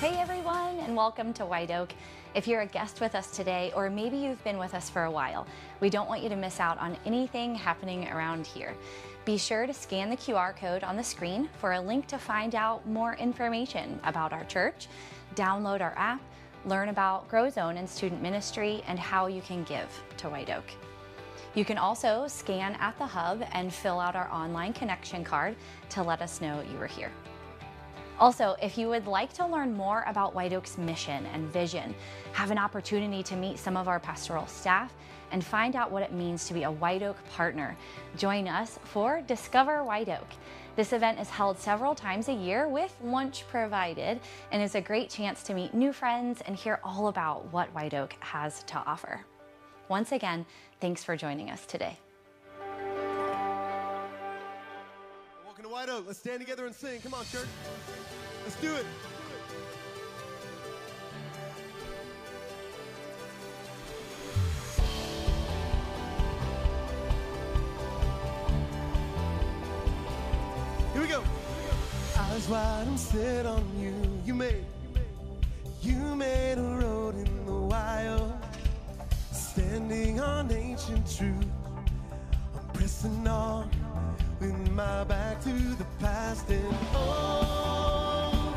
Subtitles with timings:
[0.00, 1.92] Hey everyone, and welcome to White Oak.
[2.32, 5.10] If you're a guest with us today, or maybe you've been with us for a
[5.10, 5.44] while,
[5.80, 8.76] we don't want you to miss out on anything happening around here.
[9.24, 12.54] Be sure to scan the QR code on the screen for a link to find
[12.54, 14.86] out more information about our church,
[15.34, 16.22] download our app,
[16.64, 19.88] learn about Grow Zone and student ministry, and how you can give
[20.18, 20.66] to White Oak.
[21.56, 25.56] You can also scan at the hub and fill out our online connection card
[25.90, 27.10] to let us know you were here.
[28.20, 31.94] Also, if you would like to learn more about White Oak's mission and vision,
[32.32, 34.92] have an opportunity to meet some of our pastoral staff,
[35.30, 37.76] and find out what it means to be a White Oak partner,
[38.16, 40.26] join us for Discover White Oak.
[40.76, 44.20] This event is held several times a year with lunch provided
[44.52, 47.94] and is a great chance to meet new friends and hear all about what White
[47.94, 49.24] Oak has to offer.
[49.88, 50.46] Once again,
[50.80, 51.98] thanks for joining us today.
[55.68, 56.04] To White Oak.
[56.06, 57.00] Let's stand together and sing.
[57.00, 57.46] Come on, church.
[58.44, 58.86] Let's do it.
[70.92, 71.22] Here we go.
[72.16, 73.94] Eyes wide and set on you.
[74.24, 74.64] You made,
[75.82, 78.32] you made a road in the wild.
[79.32, 81.46] Standing on ancient truth.
[82.54, 83.70] I'm pressing on
[84.40, 88.54] with my back to the past and oh,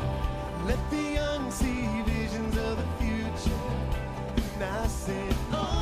[0.66, 3.62] let the young see visions of the future.
[4.54, 5.81] And I said, oh,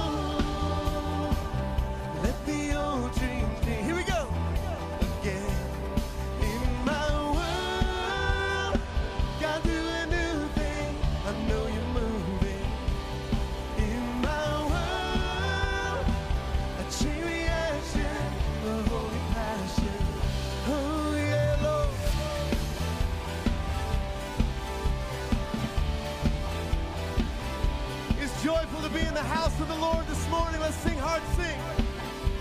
[29.62, 30.60] in the Lord this morning.
[30.60, 31.59] Let's sing hard, sing.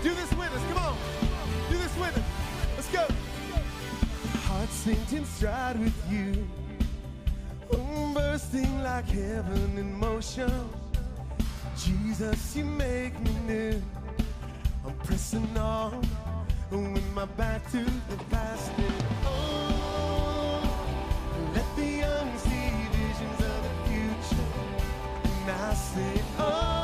[0.02, 0.62] Do this with us.
[0.72, 0.96] Come on.
[1.70, 2.24] Do this with us.
[2.76, 3.06] Let's go.
[4.48, 6.48] Heart in stride with you.
[8.14, 10.50] Bursting like heaven in motion.
[11.76, 13.82] Jesus, you make me new.
[14.86, 16.00] I'm pressing on
[16.70, 18.70] with my back to the past.
[19.24, 20.62] Oh,
[21.54, 24.48] let the young see visions of the future.
[25.24, 26.79] And I say, oh,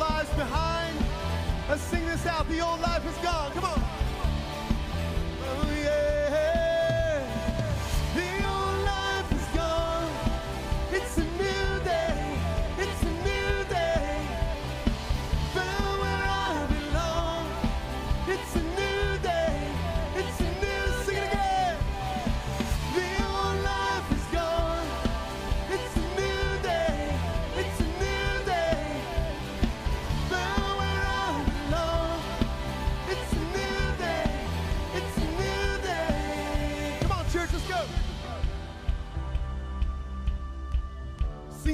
[0.00, 0.96] lives behind.
[1.68, 2.48] Let's sing this out.
[2.48, 3.52] The old life is gone.
[3.52, 3.79] Come on.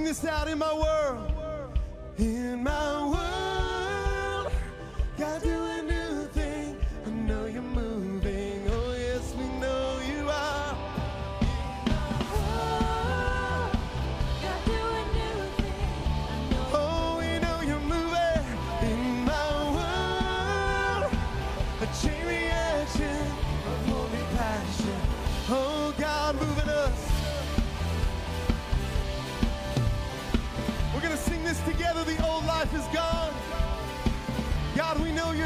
[0.07, 1.26] This out in my world.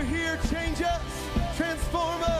[0.01, 0.39] You're here.
[0.51, 2.40] Change us, transform us.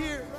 [0.00, 0.29] here.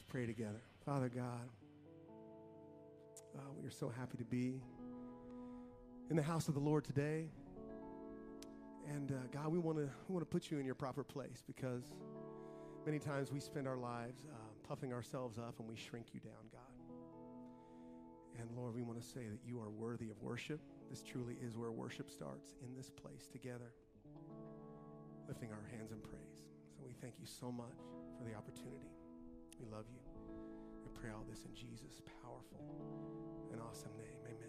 [0.00, 0.62] Let's pray together.
[0.86, 1.50] Father God,
[3.36, 4.62] uh, we are so happy to be
[6.08, 7.26] in the house of the Lord today.
[8.88, 11.42] And uh, God, we want to we want to put you in your proper place
[11.46, 11.82] because
[12.86, 16.48] many times we spend our lives uh, puffing ourselves up and we shrink you down,
[16.50, 16.62] God.
[18.40, 20.60] And Lord, we want to say that you are worthy of worship.
[20.88, 23.74] This truly is where worship starts in this place together,
[25.28, 26.46] lifting our hands in praise.
[26.74, 27.76] So we thank you so much
[28.16, 28.88] for the opportunity.
[29.60, 30.00] We love you.
[30.84, 32.64] We pray all this in Jesus' powerful
[33.52, 34.06] and awesome name.
[34.24, 34.48] Amen.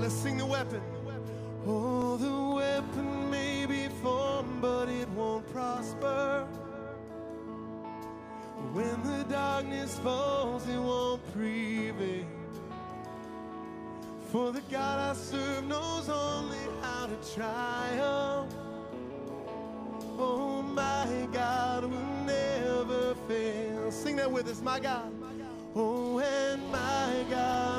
[0.00, 0.80] let's sing the weapon.
[1.66, 3.25] Oh, the weapon
[8.76, 12.26] When the darkness falls, it won't prevail.
[14.30, 18.52] For the God I serve knows only how to triumph.
[20.18, 23.90] Oh, my God will never fail.
[23.90, 25.10] Sing that with us, my God.
[25.74, 27.75] Oh, and my God.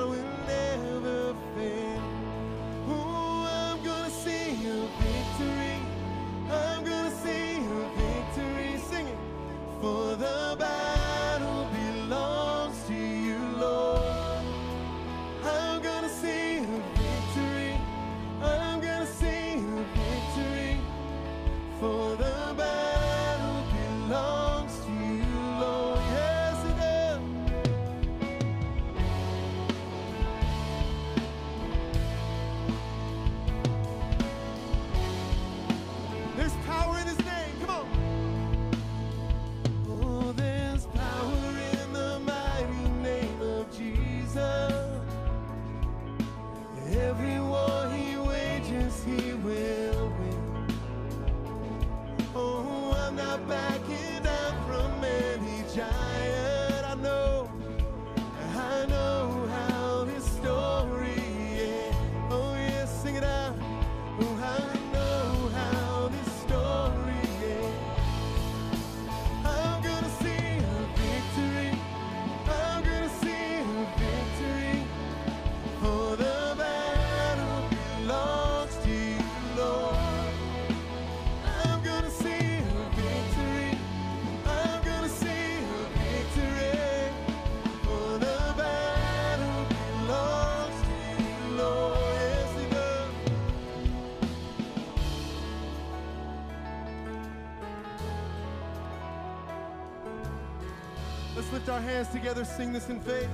[101.98, 103.30] hands together, sing this in faith.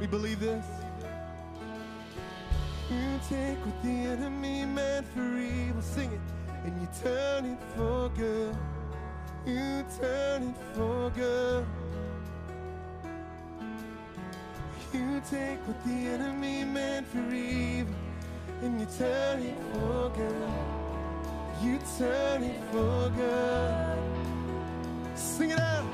[0.00, 0.64] We believe this.
[2.90, 6.20] You take what the enemy meant for evil, sing it,
[6.64, 8.56] and you turn it for good.
[9.44, 11.66] You turn it for good.
[14.94, 17.94] You take what the enemy meant for evil,
[18.62, 20.52] and you turn it for good.
[21.62, 23.98] You turn it for good.
[25.14, 25.91] Sing it out.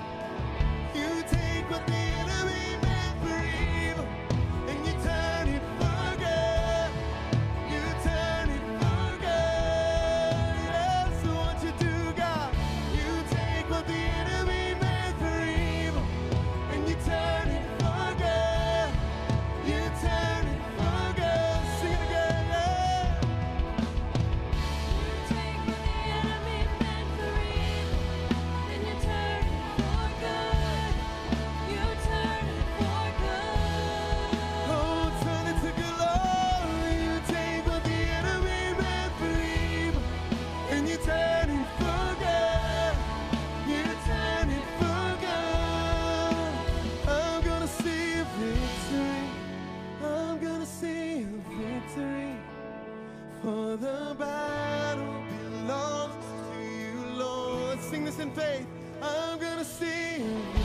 [53.43, 57.81] For the battle belongs to you, Lord.
[57.81, 58.67] Sing this in faith.
[59.01, 60.58] I'm gonna sing.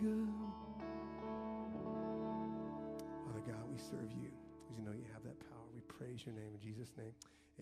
[0.00, 0.28] good.
[3.24, 5.66] Father God, we serve you because you know you have that power.
[5.74, 7.12] We praise your name in Jesus' name.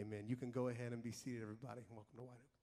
[0.00, 0.24] Amen.
[0.26, 1.80] You can go ahead and be seated, everybody.
[1.90, 2.54] Welcome to White Oak.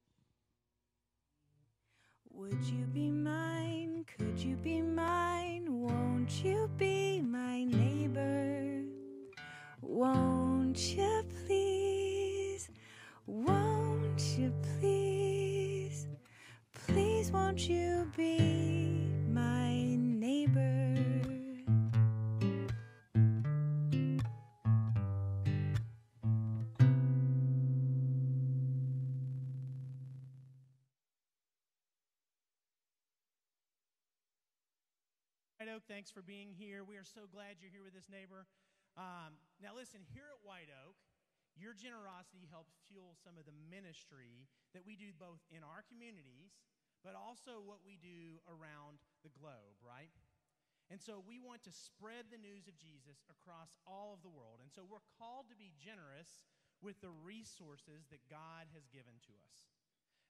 [2.33, 4.05] Would you be mine?
[4.17, 5.65] Could you be mine?
[5.69, 8.83] Won't you be my neighbor?
[9.81, 12.69] Won't you please?
[13.25, 16.07] Won't you please?
[16.73, 18.80] Please, won't you be?
[35.69, 36.81] Oak, thanks for being here.
[36.81, 38.49] We are so glad you're here with this neighbor.
[38.97, 40.97] Um, now, listen, here at White Oak,
[41.53, 46.57] your generosity helps fuel some of the ministry that we do both in our communities,
[47.05, 50.09] but also what we do around the globe, right?
[50.89, 54.65] And so we want to spread the news of Jesus across all of the world.
[54.65, 56.41] And so we're called to be generous
[56.81, 59.57] with the resources that God has given to us.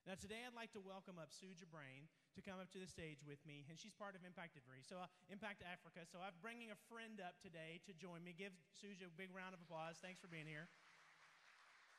[0.04, 3.20] Now, today I'd like to welcome up Sue Jabrain to come up to the stage
[3.24, 6.04] with me, and she's part of Impact Italy, so uh, Impact Africa.
[6.08, 8.32] So I'm bringing a friend up today to join me.
[8.32, 10.00] Give Suja a big round of applause.
[10.00, 10.72] Thanks for being here.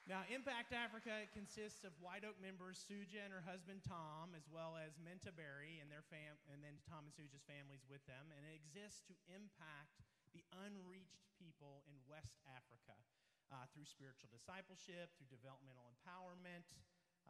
[0.04, 4.76] Now, Impact Africa consists of White Oak members Suja and her husband Tom, as well
[4.76, 8.44] as Menta Berry and their fam, and then Tom and Suja's families with them, and
[8.44, 10.04] it exists to impact
[10.36, 13.00] the unreached people in West Africa
[13.48, 16.68] uh, through spiritual discipleship, through developmental empowerment,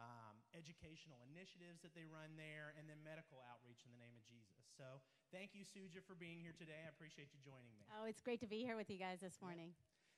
[0.00, 4.24] um, educational initiatives that they run there, and then medical outreach in the name of
[4.26, 4.66] Jesus.
[4.74, 6.82] So, thank you, Suja, for being here today.
[6.82, 7.86] I appreciate you joining me.
[7.94, 9.74] Oh, it's great to be here with you guys this morning.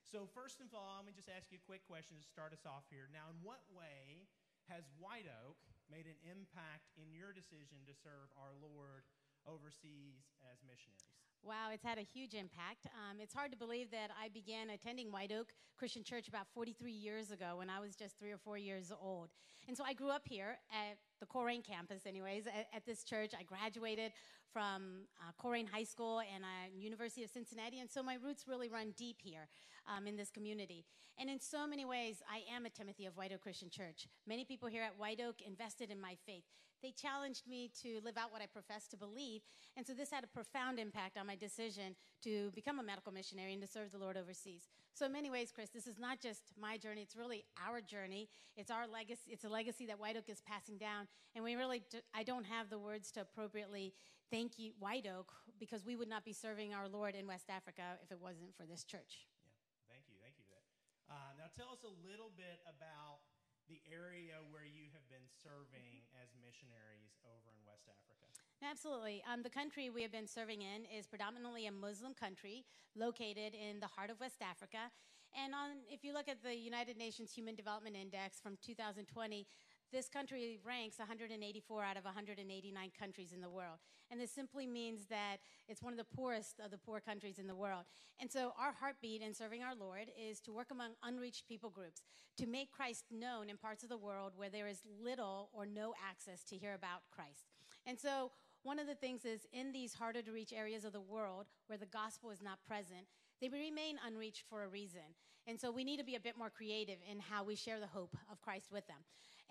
[0.06, 2.62] So, first of all, let me just ask you a quick question to start us
[2.62, 3.10] off here.
[3.10, 4.30] Now, in what way
[4.70, 5.58] has White Oak
[5.90, 9.06] made an impact in your decision to serve our Lord
[9.46, 11.06] overseas as missionaries?
[11.46, 12.86] Wow, it's had a huge impact.
[12.86, 16.90] Um, it's hard to believe that I began attending White Oak Christian Church about 43
[16.90, 19.28] years ago when I was just three or four years old.
[19.68, 23.30] And so I grew up here at the Colerain campus, anyways, at, at this church.
[23.38, 24.10] I graduated
[24.52, 28.68] from uh, Colerain High School and uh, University of Cincinnati, and so my roots really
[28.68, 29.48] run deep here
[29.86, 30.84] um, in this community.
[31.18, 34.08] And in so many ways, I am a Timothy of White Oak Christian Church.
[34.26, 36.44] Many people here at White Oak invested in my faith.
[36.82, 39.42] They challenged me to live out what I profess to believe,
[39.76, 43.52] and so this had a profound impact on my decision to become a medical missionary
[43.52, 44.68] and to serve the Lord overseas.
[44.94, 48.28] So in many ways, Chris, this is not just my journey; it's really our journey.
[48.56, 49.30] It's our legacy.
[49.30, 52.46] It's a legacy that White Oak is passing down, and we really do, I don't
[52.46, 53.94] have the words to appropriately
[54.30, 57.98] thank you, White Oak, because we would not be serving our Lord in West Africa
[58.02, 59.26] if it wasn't for this church.
[59.44, 59.54] Yeah,
[59.88, 60.66] thank you, thank you for that.
[61.06, 63.22] Uh, now, tell us a little bit about
[63.66, 68.26] the area where you have been serving as missionaries over in West Africa.
[68.62, 69.22] Absolutely.
[69.26, 73.78] Um, the country we have been serving in is predominantly a Muslim country located in
[73.82, 74.90] the heart of West Africa.
[75.34, 79.46] And on, if you look at the United Nations Human Development Index from 2020,
[79.92, 83.78] this country ranks 184 out of 189 countries in the world.
[84.10, 87.46] And this simply means that it's one of the poorest of the poor countries in
[87.46, 87.84] the world.
[88.20, 92.02] And so, our heartbeat in serving our Lord is to work among unreached people groups,
[92.38, 95.94] to make Christ known in parts of the world where there is little or no
[96.08, 97.46] access to hear about Christ.
[97.86, 101.00] And so, one of the things is in these harder to reach areas of the
[101.00, 103.06] world where the gospel is not present,
[103.40, 105.14] they remain unreached for a reason.
[105.46, 107.86] And so we need to be a bit more creative in how we share the
[107.86, 108.96] hope of Christ with them.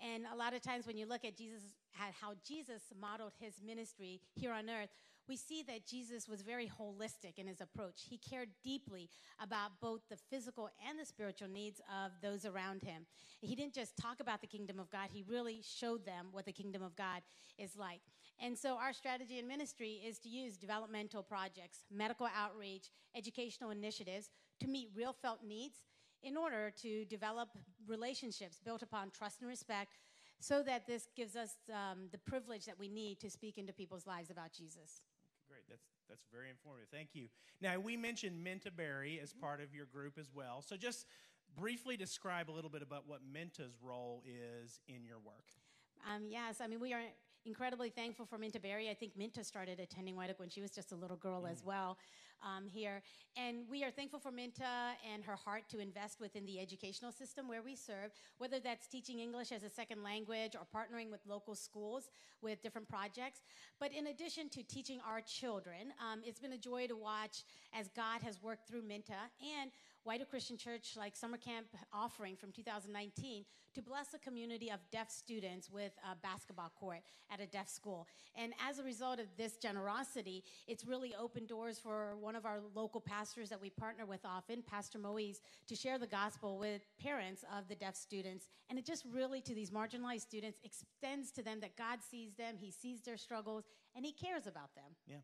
[0.00, 1.62] And a lot of times when you look at Jesus,
[1.98, 4.90] at how Jesus modeled his ministry here on earth,
[5.28, 8.02] we see that Jesus was very holistic in his approach.
[8.08, 9.08] He cared deeply
[9.42, 13.06] about both the physical and the spiritual needs of those around him.
[13.40, 16.52] He didn't just talk about the kingdom of God, he really showed them what the
[16.52, 17.22] kingdom of God
[17.58, 18.00] is like.
[18.40, 24.30] And so our strategy in ministry is to use developmental projects, medical outreach, educational initiatives
[24.60, 25.76] to meet real felt needs
[26.26, 27.48] in order to develop
[27.86, 29.98] relationships built upon trust and respect
[30.40, 34.06] so that this gives us um, the privilege that we need to speak into people's
[34.06, 35.00] lives about Jesus.
[35.48, 36.88] Great, that's that's very informative.
[36.90, 37.28] Thank you.
[37.60, 40.62] Now we mentioned Menta Berry as part of your group as well.
[40.62, 41.06] So just
[41.56, 45.46] briefly describe a little bit about what Menta's role is in your work.
[46.12, 47.00] Um, yes, I mean, we are
[47.44, 48.90] incredibly thankful for Minta Berry.
[48.90, 51.64] I think Minta started attending White Oak when she was just a little girl as
[51.64, 51.96] well
[52.42, 53.02] um, here.
[53.36, 57.48] And we are thankful for Minta and her heart to invest within the educational system
[57.48, 61.54] where we serve, whether that's teaching English as a second language or partnering with local
[61.54, 62.08] schools
[62.42, 63.40] with different projects.
[63.78, 67.44] But in addition to teaching our children, um, it's been a joy to watch
[67.78, 69.14] as God has worked through Minta
[69.60, 69.70] and
[70.06, 74.78] White Oak Christian Church, like summer camp offering from 2019, to bless a community of
[74.92, 78.06] deaf students with a basketball court at a deaf school.
[78.36, 82.60] And as a result of this generosity, it's really opened doors for one of our
[82.72, 87.44] local pastors that we partner with often, Pastor Moise, to share the gospel with parents
[87.58, 88.46] of the deaf students.
[88.70, 92.54] And it just really, to these marginalized students, extends to them that God sees them,
[92.56, 93.64] He sees their struggles,
[93.96, 94.94] and He cares about them.
[95.08, 95.16] Yeah.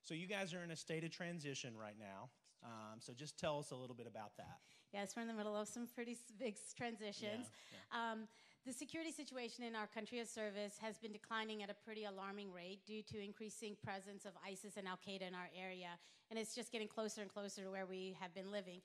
[0.00, 2.30] So you guys are in a state of transition right now.
[2.64, 4.58] Um, so just tell us a little bit about that.
[4.92, 7.50] Yes, we're in the middle of some pretty big transitions.
[7.92, 8.28] Yeah, Um,
[8.66, 12.52] the security situation in our country of service has been declining at a pretty alarming
[12.52, 15.98] rate due to increasing presence of ISIS and Al Qaeda in our area,
[16.30, 18.80] and it's just getting closer and closer to where we have been living.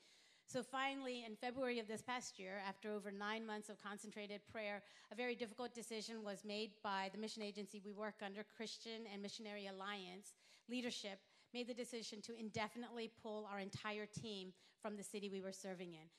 [0.45, 4.83] So finally, in February of this past year, after over nine months of concentrated prayer,
[5.11, 9.21] a very difficult decision was made by the mission agency we work under, Christian and
[9.21, 10.33] Missionary Alliance,
[10.69, 11.19] leadership
[11.53, 15.93] made the decision to indefinitely pull our entire team from the city we were serving
[15.93, 16.09] in.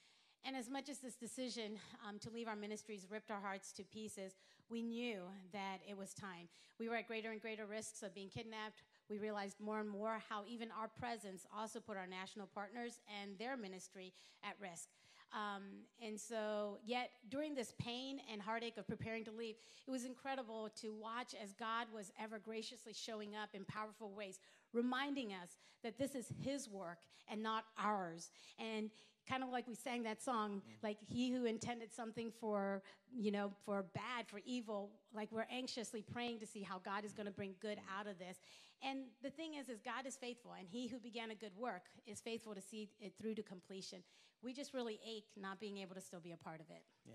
[0.46, 3.82] And as much as this decision um, to leave our ministries ripped our hearts to
[3.82, 4.34] pieces,
[4.68, 5.20] we knew
[5.52, 6.48] that it was time.
[6.78, 8.82] We were at greater and greater risks of being kidnapped.
[9.08, 13.38] We realized more and more how even our presence also put our national partners and
[13.38, 14.88] their ministry at risk.
[15.32, 15.62] Um,
[16.04, 20.70] and so, yet during this pain and heartache of preparing to leave, it was incredible
[20.80, 24.38] to watch as God was ever graciously showing up in powerful ways,
[24.74, 26.98] reminding us that this is His work
[27.30, 28.30] and not ours.
[28.58, 28.90] And
[29.28, 30.82] kind of like we sang that song, mm.
[30.82, 32.82] like He who intended something for,
[33.16, 37.12] you know, for bad, for evil, like we're anxiously praying to see how God is
[37.12, 37.36] going to mm.
[37.36, 38.38] bring good out of this.
[38.82, 41.84] And the thing is, is God is faithful, and He who began a good work
[42.06, 44.02] is faithful to see it through to completion.
[44.42, 46.82] We just really ache not being able to still be a part of it.
[47.06, 47.14] Yeah.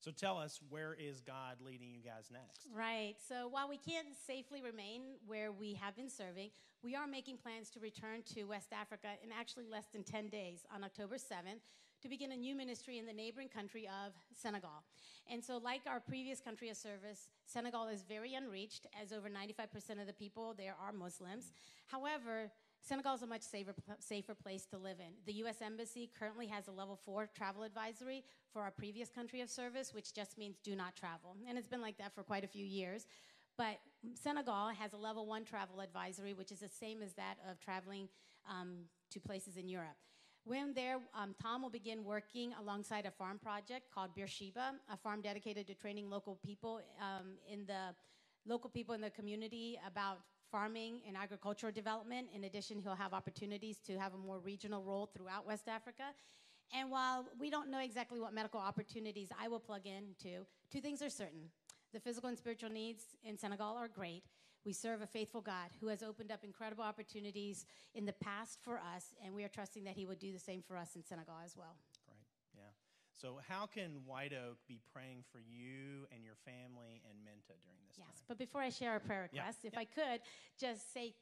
[0.00, 2.68] So tell us, where is God leading you guys next?
[2.72, 3.16] Right.
[3.28, 6.50] So while we can't safely remain where we have been serving,
[6.82, 10.60] we are making plans to return to West Africa in actually less than 10 days
[10.72, 11.66] on October 7th
[12.00, 14.84] to begin a new ministry in the neighboring country of Senegal.
[15.30, 20.00] And so, like our previous country of service, Senegal is very unreached, as over 95%
[20.00, 21.52] of the people there are Muslims.
[21.86, 25.12] However, Senegal is a much safer, safer place to live in.
[25.26, 25.56] The U.S.
[25.60, 30.14] Embassy currently has a level four travel advisory for our previous country of service, which
[30.14, 31.36] just means do not travel.
[31.48, 33.06] And it's been like that for quite a few years.
[33.56, 33.78] But
[34.14, 38.08] Senegal has a level one travel advisory, which is the same as that of traveling
[38.48, 39.96] um, to places in Europe.
[40.44, 45.20] When there, um, Tom will begin working alongside a farm project called Beersheba, a farm
[45.20, 47.94] dedicated to training local people um, in the
[48.46, 52.28] local people in the community about farming and agricultural development.
[52.34, 56.04] In addition, he'll have opportunities to have a more regional role throughout West Africa.
[56.74, 61.00] And while we don't know exactly what medical opportunities I will plug into, two things
[61.02, 61.50] are certain.
[61.94, 64.24] The physical and spiritual needs in Senegal are great.
[64.66, 68.78] We serve a faithful God who has opened up incredible opportunities in the past for
[68.78, 71.36] us, and we are trusting that He would do the same for us in Senegal
[71.42, 71.76] as well.
[73.22, 73.28] Yeah.
[73.28, 77.78] So, how can White Oak be praying for you and your family and Menta during
[77.86, 78.24] this Yes, time?
[78.28, 79.80] but before I share our prayer Yeah, requests, if yeah.
[79.80, 80.20] I could
[80.58, 81.14] just say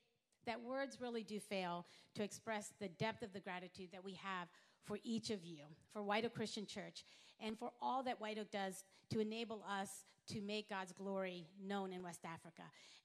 [0.46, 4.48] that words really do fail to express the depth of the gratitude that we have
[4.84, 7.04] for each of you, for White Oak Christian Church,
[7.40, 11.92] and for all that White Oak does to enable us to make God's glory known
[11.92, 12.62] in West Africa.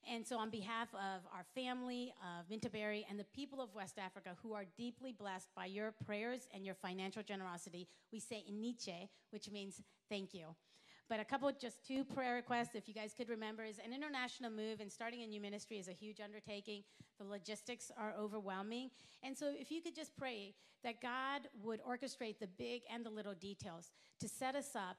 [0.10, 4.36] And so, on behalf of our family of Mintaberry and the people of West Africa
[4.42, 9.52] who are deeply blessed by your prayers and your financial generosity, we say Iniche, which
[9.52, 10.48] means thank you.
[11.08, 14.50] But a couple, just two prayer requests, if you guys could remember, is an international
[14.50, 16.84] move and starting a new ministry is a huge undertaking.
[17.20, 18.90] The logistics are overwhelming.
[19.22, 23.10] And so, if you could just pray that God would orchestrate the big and the
[23.10, 24.98] little details to set us up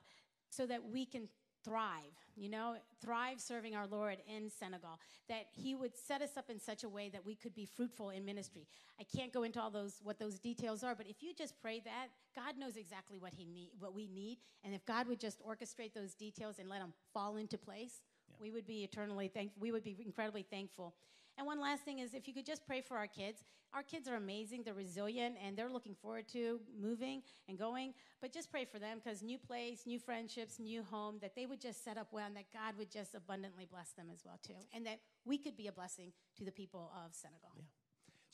[0.51, 1.29] so that we can
[1.65, 4.99] thrive, you know, thrive serving our Lord in Senegal,
[5.29, 8.11] that He would set us up in such a way that we could be fruitful
[8.11, 8.67] in ministry.
[9.01, 11.81] I can't go into all those what those details are, but if you just pray
[11.85, 15.43] that, God knows exactly what He need, what we need, and if God would just
[15.45, 18.01] orchestrate those details and let them fall into place,
[18.41, 19.61] we would be eternally thankful.
[19.61, 20.95] We would be incredibly thankful.
[21.39, 23.45] And one last thing is if you could just pray for our kids.
[23.75, 27.95] Our kids are amazing, they're resilient, and they're looking forward to moving and going.
[28.21, 31.59] But just pray for them because new place, new friendships, new home, that they would
[31.59, 34.53] just set up well and that God would just abundantly bless them as well, too.
[34.75, 37.53] And that we could be a blessing to the people of Senegal.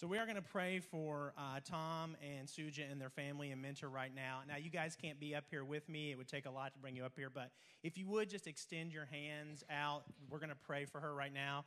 [0.01, 3.61] So we are going to pray for uh, Tom and Suja and their family and
[3.63, 4.41] mentor right now.
[4.47, 6.13] Now, you guys can't be up here with me.
[6.13, 7.51] It would take a lot to bring you up here, but
[7.83, 11.35] if you would just extend your hands out, we're going to pray for her right
[11.35, 11.65] now.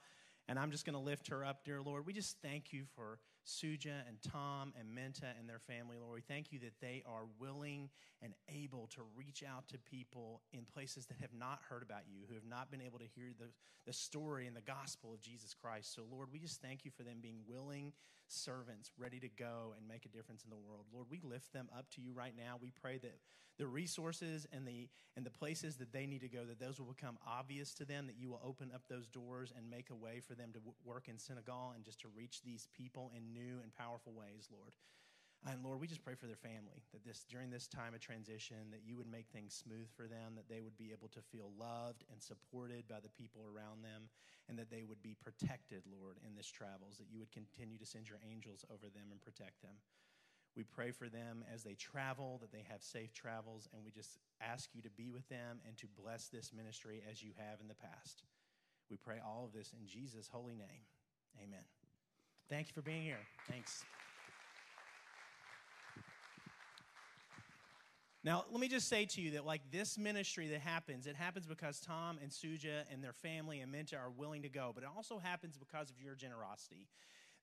[0.47, 2.05] And I'm just going to lift her up, dear Lord.
[2.05, 6.13] We just thank you for Suja and Tom and Menta and their family, Lord.
[6.15, 7.89] We thank you that they are willing
[8.21, 12.23] and able to reach out to people in places that have not heard about you,
[12.27, 13.47] who have not been able to hear the,
[13.85, 15.93] the story and the gospel of Jesus Christ.
[15.93, 17.93] So, Lord, we just thank you for them being willing
[18.27, 20.85] servants, ready to go and make a difference in the world.
[20.93, 22.57] Lord, we lift them up to you right now.
[22.61, 23.17] We pray that
[23.57, 26.87] the resources and the and the places that they need to go, that those will
[26.87, 30.21] become obvious to them, that you will open up those doors and make a way
[30.25, 33.63] for them to w- work in Senegal and just to reach these people in new
[33.63, 34.75] and powerful ways, Lord.
[35.41, 38.69] And Lord, we just pray for their family that this during this time of transition
[38.69, 41.49] that you would make things smooth for them, that they would be able to feel
[41.57, 44.05] loved and supported by the people around them,
[44.47, 47.89] and that they would be protected, Lord, in this travels, that you would continue to
[47.89, 49.81] send your angels over them and protect them.
[50.55, 54.19] We pray for them as they travel, that they have safe travels, and we just
[54.41, 57.67] ask you to be with them and to bless this ministry as you have in
[57.67, 58.23] the past.
[58.91, 60.85] We pray all of this in Jesus' holy name.
[61.41, 61.80] Amen.
[62.51, 63.15] Thank you for being here.
[63.49, 63.85] Thanks.
[68.25, 71.47] Now, let me just say to you that, like this ministry that happens, it happens
[71.47, 74.89] because Tom and Suja and their family and Minta are willing to go, but it
[74.93, 76.89] also happens because of your generosity.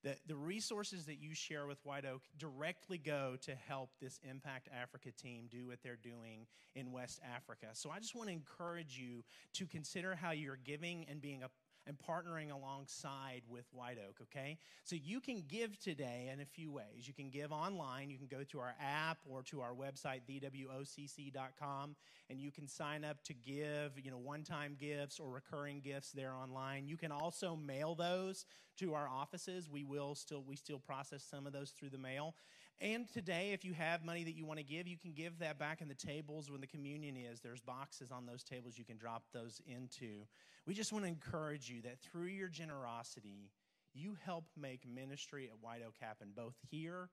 [0.05, 4.69] The, the resources that you share with White Oak directly go to help this Impact
[4.79, 7.69] Africa team do what they're doing in West Africa.
[7.73, 11.49] So I just want to encourage you to consider how you're giving and being a
[11.89, 14.59] and partnering alongside with White Oak, okay?
[14.85, 17.07] So you can give today in a few ways.
[17.09, 21.97] You can give online, you can go to our app or to our website, thewocc.com,
[22.31, 26.13] and you can sign up to give, you know, one time gifts or recurring gifts
[26.13, 26.87] there online.
[26.87, 28.45] You can also mail those
[28.79, 29.69] to our offices.
[29.69, 32.35] We will still, we still process some of those through the mail.
[32.81, 35.59] And today, if you have money that you want to give, you can give that
[35.59, 37.41] back in the tables when the communion is.
[37.41, 40.27] There's boxes on those tables you can drop those into.
[40.65, 43.51] We just want to encourage you that through your generosity,
[43.95, 47.09] you help make ministry at White Oak happen, both here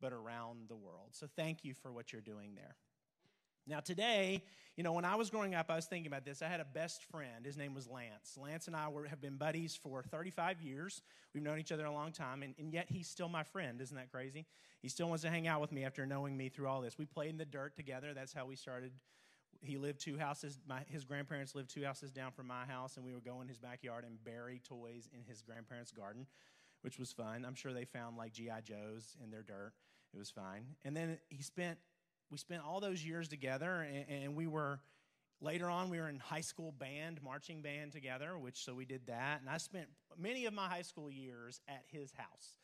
[0.00, 1.08] but around the world.
[1.12, 2.76] So thank you for what you're doing there.
[3.68, 4.42] Now, today,
[4.76, 6.40] you know, when I was growing up, I was thinking about this.
[6.40, 7.44] I had a best friend.
[7.44, 8.38] His name was Lance.
[8.40, 11.02] Lance and I were, have been buddies for 35 years.
[11.34, 13.80] We've known each other a long time, and, and yet he's still my friend.
[13.80, 14.46] Isn't that crazy?
[14.80, 16.96] He still wants to hang out with me after knowing me through all this.
[16.96, 18.14] We played in the dirt together.
[18.14, 18.92] That's how we started.
[19.60, 23.04] He lived two houses, my, his grandparents lived two houses down from my house, and
[23.04, 26.26] we would go in his backyard and bury toys in his grandparents' garden,
[26.82, 27.44] which was fun.
[27.44, 28.60] I'm sure they found like G.I.
[28.60, 29.72] Joes in their dirt.
[30.14, 30.64] It was fine.
[30.84, 31.78] And then he spent
[32.30, 34.80] we spent all those years together and, and, we were
[35.40, 39.06] later on we were in high school band marching band together which so we did
[39.06, 39.86] that and i spent
[40.18, 42.56] many of my high school years at his house.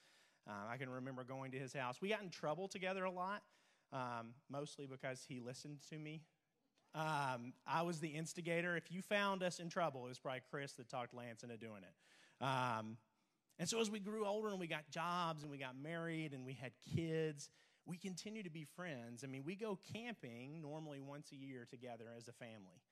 [0.48, 2.00] Uh, i can remember going to his house.
[2.00, 3.42] We got in trouble together a lot
[3.92, 6.22] um, mostly because he listened to me.
[6.94, 8.77] Um, i was the instigator.
[8.77, 11.83] If you found us in trouble it was probably chris that talked lance into doing
[11.83, 12.44] it.
[12.44, 12.96] Um,
[13.59, 16.44] and so as we grew older and we got jobs and we got married and
[16.44, 17.48] we had kids
[17.87, 19.25] we continue to be friends.
[19.25, 22.83] I mean, we go camping normally once a year together as a family.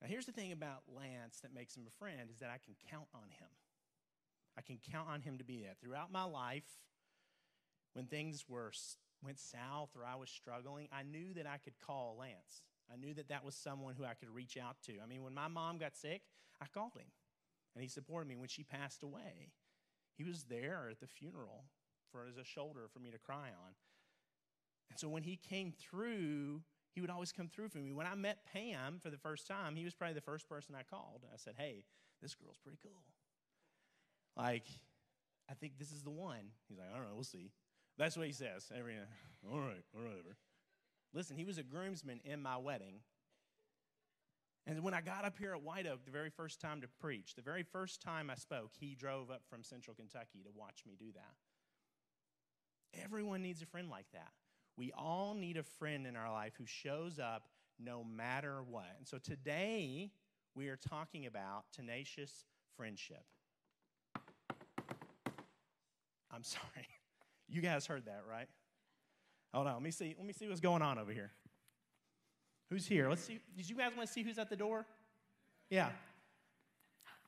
[0.00, 2.74] Now, here's the thing about Lance that makes him a friend is that I can
[2.90, 3.48] count on him.
[4.56, 5.80] I can count on him to be that.
[5.80, 6.68] Throughout my life,
[7.94, 8.72] when things were
[9.24, 12.62] went south or I was struggling, I knew that I could call Lance.
[12.92, 14.92] I knew that that was someone who I could reach out to.
[15.02, 16.22] I mean, when my mom got sick,
[16.60, 17.10] I called him,
[17.74, 18.36] and he supported me.
[18.36, 19.52] When she passed away,
[20.16, 21.64] he was there at the funeral
[22.10, 23.74] for as a shoulder for me to cry on.
[24.90, 26.62] And so when he came through,
[26.94, 27.92] he would always come through for me.
[27.92, 30.82] When I met Pam for the first time, he was probably the first person I
[30.82, 31.24] called.
[31.32, 31.84] I said, Hey,
[32.22, 33.02] this girl's pretty cool.
[34.36, 34.66] Like,
[35.50, 36.52] I think this is the one.
[36.68, 37.50] He's like, I don't know, we'll see.
[37.96, 38.70] That's what he says.
[38.76, 38.94] Every,
[39.50, 40.36] all right, all right, whatever.
[41.12, 43.00] Listen, he was a groomsman in my wedding.
[44.66, 47.34] And when I got up here at White Oak the very first time to preach,
[47.34, 50.94] the very first time I spoke, he drove up from central Kentucky to watch me
[50.98, 53.02] do that.
[53.02, 54.32] Everyone needs a friend like that.
[54.78, 57.48] We all need a friend in our life who shows up
[57.80, 58.86] no matter what.
[58.96, 60.12] And so today,
[60.54, 62.44] we are talking about tenacious
[62.76, 63.24] friendship.
[66.32, 66.86] I'm sorry.
[67.48, 68.48] You guys heard that, right?
[69.52, 69.74] Hold on.
[69.74, 70.14] Let me see.
[70.16, 71.32] Let me see what's going on over here.
[72.70, 73.08] Who's here?
[73.08, 73.40] Let's see.
[73.56, 74.86] Did you guys want to see who's at the door?
[75.70, 75.88] Yeah.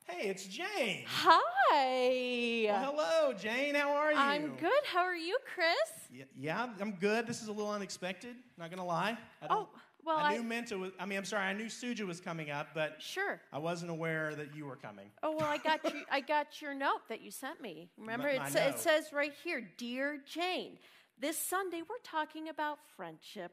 [0.07, 1.03] Hey, it's Jane.
[1.07, 2.65] Hi.
[2.67, 3.75] Well, hello, Jane.
[3.75, 4.17] How are you?
[4.17, 4.83] I'm good.
[4.85, 5.67] How are you, Chris?
[6.11, 7.27] Yeah, yeah, I'm good.
[7.27, 8.35] This is a little unexpected.
[8.57, 9.17] Not gonna lie.
[9.49, 9.69] Oh,
[10.03, 10.91] well, I I, knew Menta was.
[10.99, 11.43] I mean, I'm sorry.
[11.43, 13.39] I knew Suja was coming up, but sure.
[13.53, 15.05] I wasn't aware that you were coming.
[15.23, 16.01] Oh well, I got you.
[16.11, 17.89] I got your note that you sent me.
[17.97, 20.77] Remember, My- it, my sa- it says right here, "Dear Jane,
[21.21, 23.51] this Sunday we're talking about friendship,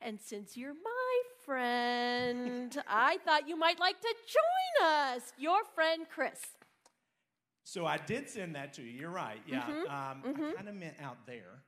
[0.00, 5.32] and since you're my friend, I thought you might like to join us.
[5.38, 6.40] Your friend Chris."
[7.62, 8.90] So I did send that to you.
[8.90, 9.40] You're right.
[9.46, 9.62] Yeah.
[9.62, 11.62] Mm-hmm, Um, I kind of meant out there,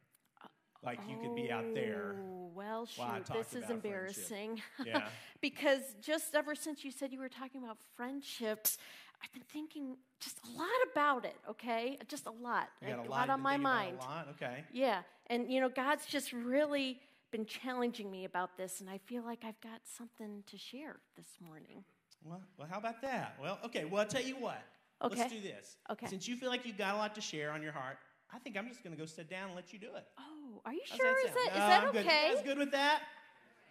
[0.83, 2.17] like you could be out there.
[2.19, 4.61] Oh, well, shoot, this is embarrassing.
[4.85, 5.09] Yeah.
[5.41, 8.79] because just ever since you said you were talking about friendships,
[9.23, 11.99] I've been thinking just a lot about it, okay?
[12.09, 12.69] Just a lot.
[12.81, 13.99] You got a lot, lot on my mind.
[14.01, 14.29] A lot.
[14.37, 14.65] Okay.
[14.73, 15.03] Yeah.
[15.29, 16.99] And, you know, God's just really
[17.31, 21.27] been challenging me about this, and I feel like I've got something to share this
[21.41, 21.85] morning.
[22.25, 23.37] Well, well, how about that?
[23.41, 23.85] Well, okay.
[23.85, 24.63] Well, I'll tell you what.
[25.03, 25.19] Okay.
[25.19, 25.77] Let's do this.
[25.91, 26.07] Okay.
[26.07, 27.99] Since you feel like you've got a lot to share on your heart,
[28.33, 30.05] I think I'm just going to go sit down and let you do it.
[30.19, 31.13] Oh, are you How's sure?
[31.13, 32.07] that Is that, is No, that I'm good.
[32.07, 32.29] okay?
[32.29, 33.03] You guys good with that?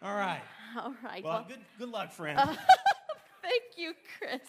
[0.02, 0.42] All right.
[0.78, 1.24] All right.
[1.24, 2.38] Well, well- good, good luck, friend.
[3.42, 4.42] Thank you, Chris.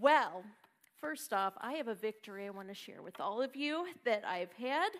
[0.00, 0.44] Well,
[1.00, 4.24] first off, I have a victory I want to share with all of you that
[4.26, 4.90] I've had.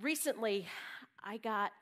[0.00, 0.66] Recently,
[1.24, 1.72] I got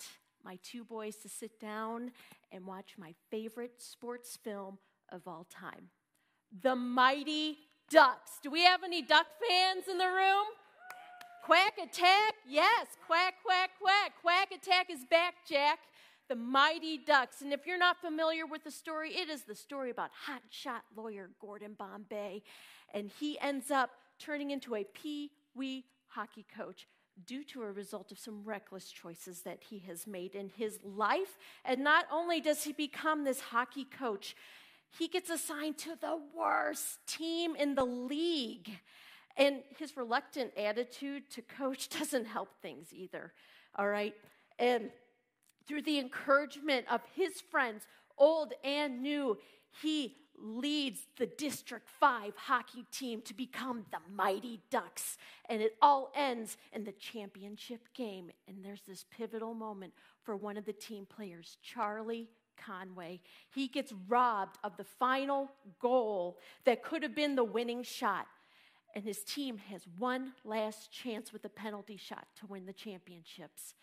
[0.44, 2.12] my two boys to sit down
[2.52, 4.78] and watch my favorite sports film
[5.10, 5.90] of all time
[6.62, 7.58] The Mighty
[7.90, 8.38] Ducks.
[8.42, 10.46] Do we have any duck fans in the room?
[11.44, 12.34] Quack Attack?
[12.48, 14.12] Yes, quack, quack, quack.
[14.22, 15.78] Quack Attack is back, Jack.
[16.30, 17.42] The Mighty Ducks.
[17.42, 21.28] And if you're not familiar with the story, it is the story about hotshot lawyer
[21.40, 22.42] Gordon Bombay.
[22.94, 23.90] And he ends up
[24.20, 26.86] turning into a pee wee hockey coach
[27.26, 31.36] due to a result of some reckless choices that he has made in his life.
[31.64, 34.36] And not only does he become this hockey coach,
[34.96, 38.70] he gets assigned to the worst team in the league.
[39.36, 43.32] And his reluctant attitude to coach doesn't help things either.
[43.74, 44.14] All right.
[44.60, 44.90] And
[45.70, 47.86] through the encouragement of his friends,
[48.18, 49.38] old and new,
[49.80, 55.16] he leads the District 5 hockey team to become the Mighty Ducks.
[55.48, 58.32] And it all ends in the championship game.
[58.48, 59.92] And there's this pivotal moment
[60.24, 63.20] for one of the team players, Charlie Conway.
[63.54, 68.26] He gets robbed of the final goal that could have been the winning shot.
[68.96, 73.74] And his team has one last chance with a penalty shot to win the championships.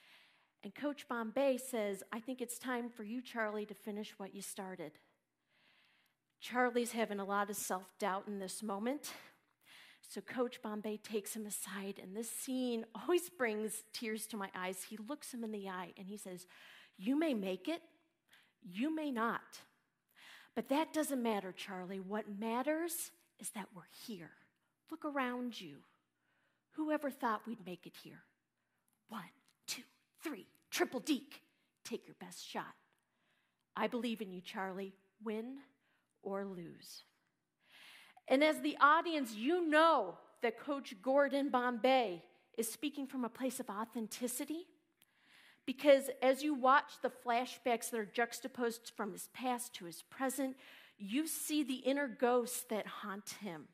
[0.63, 4.41] And Coach Bombay says, I think it's time for you, Charlie, to finish what you
[4.41, 4.93] started.
[6.39, 9.11] Charlie's having a lot of self doubt in this moment.
[10.09, 14.85] So Coach Bombay takes him aside, and this scene always brings tears to my eyes.
[14.89, 16.47] He looks him in the eye and he says,
[16.97, 17.81] You may make it,
[18.63, 19.61] you may not.
[20.55, 21.99] But that doesn't matter, Charlie.
[21.99, 24.31] What matters is that we're here.
[24.89, 25.77] Look around you.
[26.71, 28.23] Whoever thought we'd make it here?
[29.09, 29.23] One,
[30.27, 31.41] three, triple deke.
[31.83, 32.75] Take your best shot.
[33.75, 34.93] I believe in you, Charlie.
[35.23, 35.57] Win
[36.21, 37.03] or lose.
[38.27, 42.23] And as the audience, you know that Coach Gordon Bombay
[42.57, 44.67] is speaking from a place of authenticity.
[45.65, 50.55] Because as you watch the flashbacks that are juxtaposed from his past to his present,
[50.97, 53.67] you see the inner ghosts that haunt him.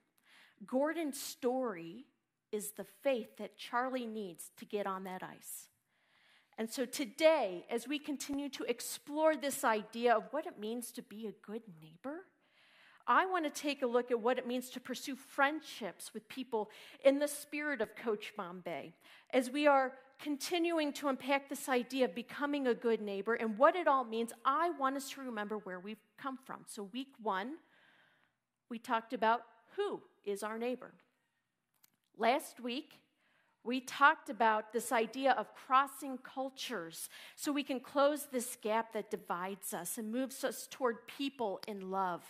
[0.66, 2.06] Gordon's story
[2.52, 5.70] is the faith that Charlie needs to get on that ice.
[6.58, 11.02] And so today, as we continue to explore this idea of what it means to
[11.02, 12.26] be a good neighbor,
[13.06, 16.70] I want to take a look at what it means to pursue friendships with people
[17.04, 18.94] in the spirit of Coach Bombay
[19.32, 23.76] as we are continuing to unpack this idea of becoming a good neighbor and what
[23.76, 24.32] it all means.
[24.46, 26.62] I want us to remember where we've come from.
[26.66, 27.56] So, week one,
[28.70, 29.42] we talked about
[29.76, 30.94] who is our neighbor.
[32.18, 33.00] Last week,
[33.63, 39.10] we talked about this idea of crossing cultures so we can close this gap that
[39.10, 42.23] divides us and moves us toward people in love.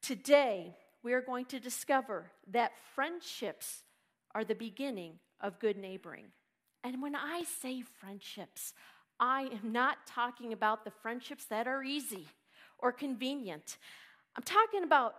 [0.00, 3.82] Today, we are going to discover that friendships
[4.34, 6.26] are the beginning of good neighboring.
[6.82, 8.72] And when I say friendships,
[9.20, 12.26] I am not talking about the friendships that are easy
[12.78, 13.76] or convenient.
[14.36, 15.14] I'm talking about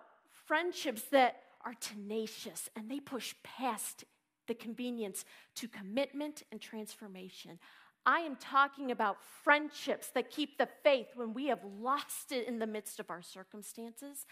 [0.46, 4.06] friendships that are tenacious and they push past
[4.48, 7.60] the convenience to commitment and transformation.
[8.06, 12.60] I am talking about friendships that keep the faith when we have lost it in
[12.60, 14.26] the midst of our circumstances.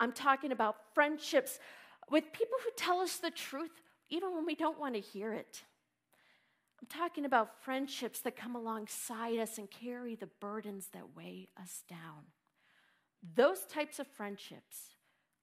[0.00, 1.60] I'm talking about friendships
[2.10, 5.62] with people who tell us the truth even when we don't want to hear it.
[6.80, 11.84] I'm talking about friendships that come alongside us and carry the burdens that weigh us
[11.88, 12.24] down.
[13.34, 14.96] Those types of friendships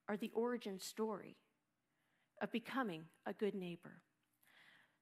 [0.09, 1.37] are the origin story
[2.41, 4.01] of becoming a good neighbor.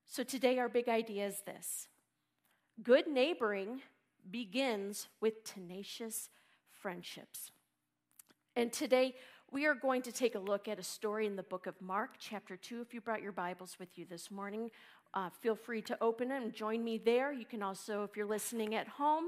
[0.08, 1.88] So today, our big idea is this
[2.82, 3.82] good neighboring
[4.30, 6.30] begins with tenacious
[6.70, 7.52] friendships.
[8.56, 9.16] And today,
[9.52, 12.12] we are going to take a look at a story in the book of Mark,
[12.20, 12.82] chapter 2.
[12.82, 14.70] If you brought your Bibles with you this morning,
[15.14, 17.34] uh, feel free to open and join me there.
[17.34, 19.26] You can also, if you're listening at home,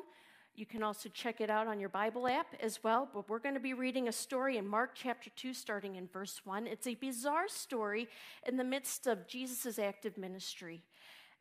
[0.58, 3.08] you can also check it out on your Bible app as well.
[3.14, 6.42] But we're going to be reading a story in Mark chapter 2, starting in verse
[6.44, 6.66] 1.
[6.66, 8.10] It's a bizarre story
[8.48, 10.82] in the midst of Jesus' active ministry.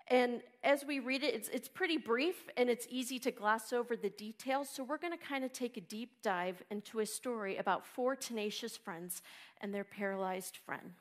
[0.09, 3.97] And as we read it, it's, it's pretty brief and it's easy to gloss over
[3.97, 4.69] the details.
[4.69, 8.15] So we're going to kind of take a deep dive into a story about four
[8.17, 9.23] tenacious friends
[9.63, 10.93] and their paralyzed friend.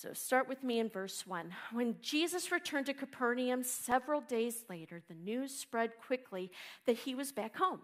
[0.00, 1.52] So start with me in verse 1.
[1.72, 6.52] When Jesus returned to Capernaum several days later, the news spread quickly
[6.86, 7.80] that he was back home.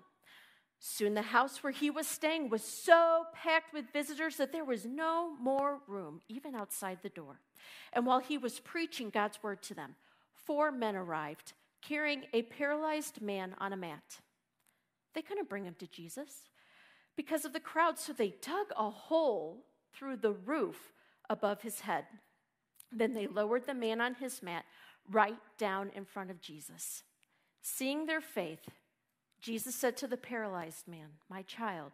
[0.79, 4.87] Soon the house where he was staying was so packed with visitors that there was
[4.87, 7.41] no more room, even outside the door.
[7.93, 9.97] And while he was preaching God's word to them,
[10.47, 11.53] four men arrived
[11.83, 14.21] carrying a paralyzed man on a mat.
[15.15, 16.49] They couldn't bring him to Jesus
[17.17, 20.94] because of the crowd, so they dug a hole through the roof
[21.29, 22.05] above his head.
[22.93, 24.65] Then they lowered the man on his mat
[25.11, 27.03] right down in front of Jesus.
[27.61, 28.69] Seeing their faith,
[29.41, 31.93] Jesus said to the paralyzed man, My child,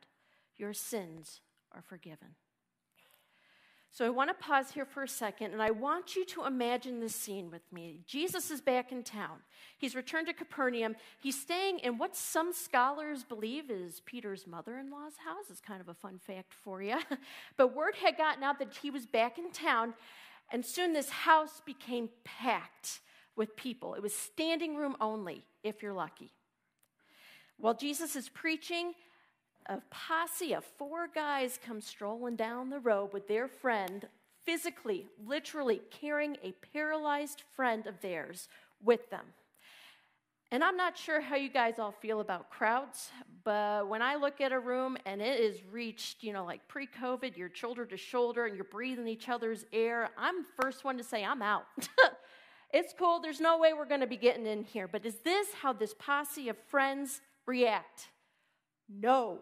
[0.57, 1.41] your sins
[1.73, 2.35] are forgiven.
[3.93, 7.01] So I want to pause here for a second, and I want you to imagine
[7.01, 8.03] this scene with me.
[8.07, 9.39] Jesus is back in town.
[9.79, 10.95] He's returned to Capernaum.
[11.21, 15.47] He's staying in what some scholars believe is Peter's mother in law's house.
[15.51, 16.99] It's kind of a fun fact for you.
[17.57, 19.95] But word had gotten out that he was back in town,
[20.53, 23.01] and soon this house became packed
[23.35, 23.95] with people.
[23.95, 26.33] It was standing room only, if you're lucky.
[27.59, 28.95] While Jesus is preaching,
[29.71, 34.09] a posse of four guys come strolling down the road with their friend,
[34.45, 38.49] physically, literally carrying a paralyzed friend of theirs
[38.83, 39.25] with them.
[40.51, 43.11] And I'm not sure how you guys all feel about crowds,
[43.45, 46.89] but when I look at a room and it is reached, you know, like pre
[46.89, 50.99] COVID, you're shoulder to shoulder and you're breathing each other's air, I'm the first one
[50.99, 51.67] to say, I'm out.
[52.75, 53.21] it's cool.
[53.21, 54.89] There's no way we're going to be getting in here.
[54.89, 58.09] But is this how this posse of friends react?
[58.89, 59.39] No.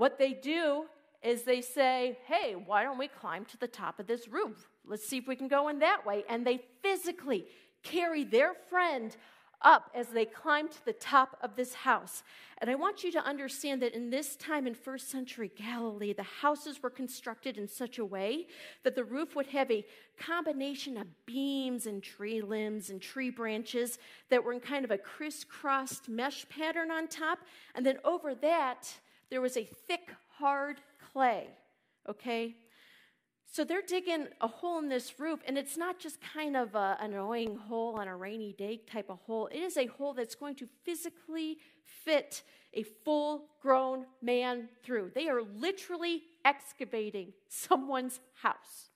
[0.00, 0.86] What they do
[1.22, 4.66] is they say, hey, why don't we climb to the top of this roof?
[4.86, 6.24] Let's see if we can go in that way.
[6.26, 7.44] And they physically
[7.82, 9.14] carry their friend
[9.60, 12.22] up as they climb to the top of this house.
[12.62, 16.22] And I want you to understand that in this time in first century Galilee, the
[16.22, 18.46] houses were constructed in such a way
[18.84, 19.84] that the roof would have a
[20.18, 23.98] combination of beams and tree limbs and tree branches
[24.30, 27.40] that were in kind of a crisscrossed mesh pattern on top.
[27.74, 28.98] And then over that,
[29.30, 30.80] there was a thick, hard
[31.12, 31.46] clay,
[32.08, 32.56] okay?
[33.52, 36.96] So they're digging a hole in this roof, and it's not just kind of a,
[37.00, 39.48] an annoying hole on a rainy day type of hole.
[39.48, 41.58] It is a hole that's going to physically
[42.04, 42.42] fit
[42.74, 45.10] a full grown man through.
[45.14, 48.90] They are literally excavating someone's house.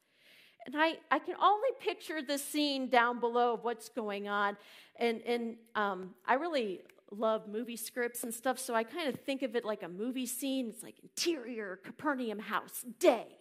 [0.67, 4.57] And I, I can only picture the scene down below of what's going on.
[4.97, 6.81] And, and um, I really
[7.15, 10.27] love movie scripts and stuff, so I kind of think of it like a movie
[10.27, 10.69] scene.
[10.69, 13.39] It's like interior Capernaum house, day.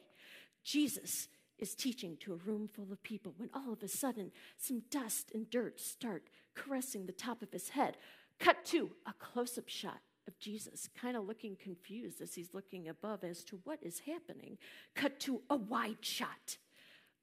[0.64, 1.28] Jesus
[1.60, 5.32] is teaching to a room full of people when all of a sudden some dust
[5.34, 7.98] and dirt start caressing the top of his head.
[8.40, 12.88] Cut to a close up shot of Jesus, kind of looking confused as he's looking
[12.88, 14.58] above as to what is happening.
[14.96, 16.58] Cut to a wide shot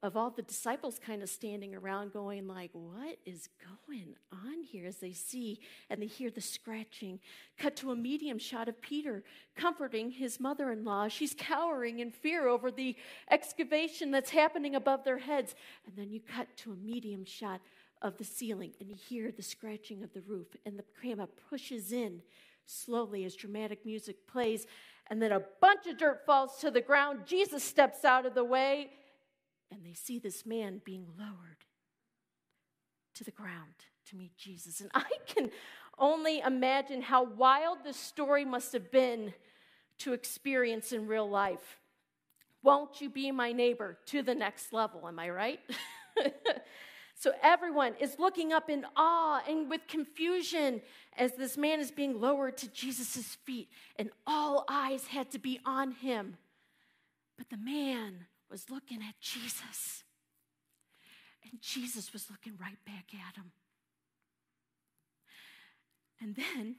[0.03, 3.49] of all the disciples kind of standing around going like what is
[3.89, 4.81] going on here?
[4.91, 7.21] as they see and they hear the scratching.
[7.59, 9.23] Cut to a medium shot of peter
[9.57, 11.09] comforting his mother-in-law.
[11.09, 12.97] She's cowering in fear over the
[13.31, 15.55] excavation that's happening above their heads.
[15.87, 17.61] And then you cut to a medium shot
[18.03, 21.93] of the ceiling and you hear the scratching of the roof and the camera pushes
[21.93, 22.21] in
[22.67, 24.67] slowly as dramatic music plays.
[25.09, 27.21] And then a bunch of dirt falls to the ground.
[27.27, 28.91] Jesus steps out of the way
[29.71, 31.65] and they see this man being lowered
[33.15, 33.75] to the ground
[34.07, 34.81] to meet Jesus.
[34.81, 35.51] And I can
[35.99, 39.33] only imagine how wild this story must have been
[39.99, 41.79] to experience in real life.
[42.63, 45.07] Won't you be my neighbor to the next level?
[45.07, 45.61] Am I right?
[47.15, 50.83] so everyone is looking up in awe and with confusion
[51.17, 55.61] as this man is being lowered to Jesus' feet, and all eyes had to be
[55.65, 56.37] on him.
[57.37, 60.05] But the man was looking at Jesus.
[61.43, 63.53] And Jesus was looking right back at him.
[66.21, 66.77] And then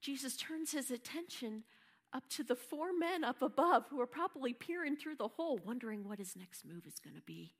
[0.00, 1.64] Jesus turns his attention
[2.12, 6.06] up to the four men up above who are probably peering through the hole, wondering
[6.06, 7.54] what his next move is going to be.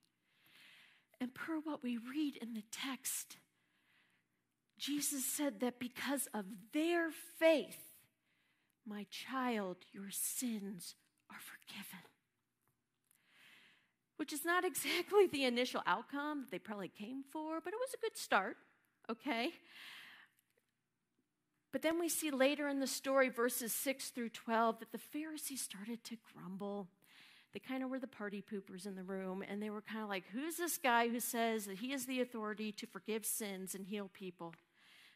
[1.21, 3.37] And per what we read in the text,
[4.79, 7.79] Jesus said that because of their faith,
[8.87, 10.95] my child, your sins
[11.31, 12.10] are forgiven
[14.21, 17.95] which is not exactly the initial outcome that they probably came for, but it was
[17.95, 18.59] a good start,
[19.11, 19.51] okay?
[21.73, 25.63] But then we see later in the story, verses 6 through 12, that the Pharisees
[25.63, 26.89] started to grumble.
[27.55, 30.11] They kind of were the party poopers in the room, and they were kind of
[30.11, 33.87] like, Who's this guy who says that he has the authority to forgive sins and
[33.87, 34.55] heal people?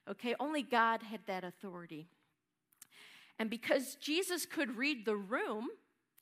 [0.08, 2.06] Okay, only God had that authority.
[3.38, 5.68] And because Jesus could read the room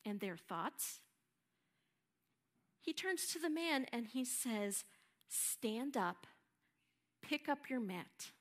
[0.04, 1.00] and their thoughts,
[2.82, 4.84] he turns to the man and he says,
[5.28, 6.26] Stand up,
[7.22, 8.32] pick up your mat,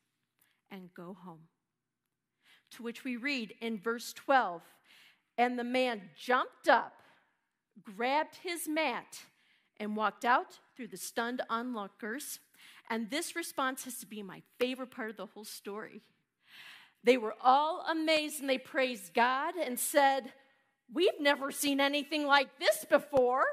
[0.70, 1.48] and go home.
[2.72, 4.62] To which we read in verse 12,
[5.38, 6.94] and the man jumped up,
[7.82, 9.20] grabbed his mat,
[9.80, 12.40] and walked out through the stunned onlookers.
[12.90, 16.02] And this response has to be my favorite part of the whole story.
[17.04, 20.34] They were all amazed and they praised God and said,
[20.94, 23.46] We've never seen anything like this before.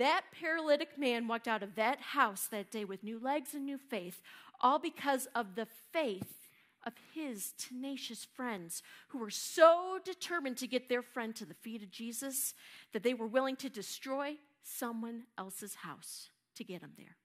[0.00, 3.76] That paralytic man walked out of that house that day with new legs and new
[3.76, 4.22] faith,
[4.58, 6.48] all because of the faith
[6.86, 11.82] of his tenacious friends who were so determined to get their friend to the feet
[11.82, 12.54] of Jesus
[12.94, 17.18] that they were willing to destroy someone else's house to get him there.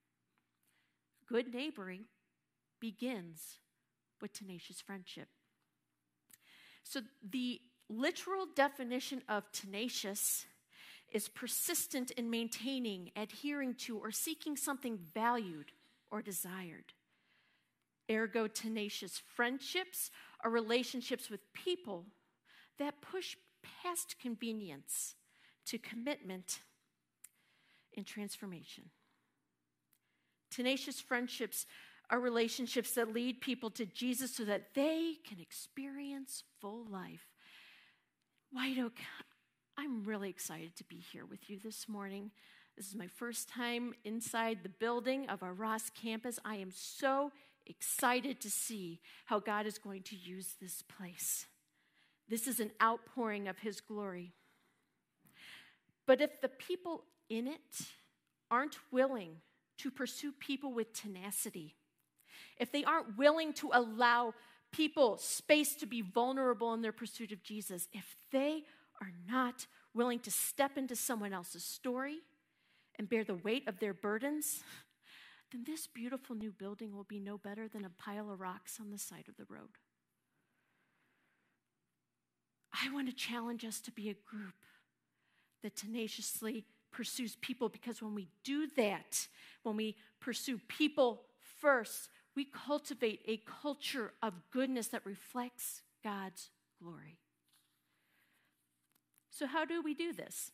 [1.29, 2.03] Good neighboring
[2.81, 3.59] begins
[4.19, 5.29] with tenacious friendship.
[6.83, 10.45] So, the literal definition of tenacious
[11.15, 15.71] is persistent in maintaining, adhering to, or seeking something valued
[16.11, 16.91] or desired.
[18.11, 20.11] Ergo, tenacious friendships
[20.43, 22.03] are relationships with people
[22.79, 23.37] that push
[23.81, 25.15] past convenience
[25.65, 26.59] to commitment
[27.95, 28.83] and transformation.
[30.51, 31.65] Tenacious friendships
[32.09, 37.29] are relationships that lead people to Jesus so that they can experience full life.
[38.51, 38.99] White Oak,
[39.77, 42.31] I'm really excited to be here with you this morning.
[42.77, 46.39] This is my first time inside the building of our Ross campus.
[46.45, 47.31] I am so
[47.65, 51.47] excited to see how God is going to use this place.
[52.29, 54.31] This is an outpouring of His glory.
[56.07, 57.87] But if the people in it
[58.49, 59.41] aren't willing
[59.79, 61.75] to pursue people with tenacity,
[62.57, 64.33] if they aren't willing to allow
[64.71, 68.63] people space to be vulnerable in their pursuit of Jesus, if they
[69.01, 72.19] are not willing to step into someone else's story
[72.97, 74.63] and bear the weight of their burdens,
[75.51, 78.91] then this beautiful new building will be no better than a pile of rocks on
[78.91, 79.69] the side of the road.
[82.73, 84.53] I want to challenge us to be a group
[85.63, 89.27] that tenaciously pursues people because when we do that,
[89.63, 91.21] when we pursue people
[91.61, 96.49] first, we cultivate a culture of goodness that reflects God's
[96.81, 97.17] glory.
[99.37, 100.51] So, how do we do this?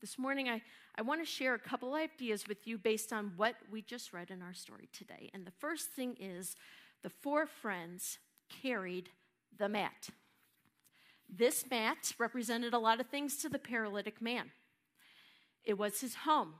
[0.00, 0.62] This morning, I,
[0.96, 4.30] I want to share a couple ideas with you based on what we just read
[4.30, 5.30] in our story today.
[5.34, 6.56] And the first thing is
[7.02, 8.18] the four friends
[8.62, 9.10] carried
[9.58, 10.08] the mat.
[11.28, 14.50] This mat represented a lot of things to the paralytic man
[15.62, 16.54] it was his home,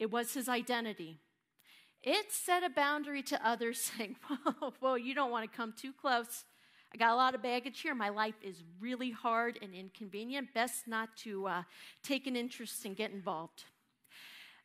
[0.00, 1.20] it was his identity.
[2.02, 5.92] It set a boundary to others, saying, Whoa, whoa, you don't want to come too
[5.92, 6.44] close.
[6.92, 7.94] I got a lot of baggage here.
[7.94, 10.52] My life is really hard and inconvenient.
[10.52, 11.62] Best not to uh,
[12.02, 13.64] take an interest and get involved.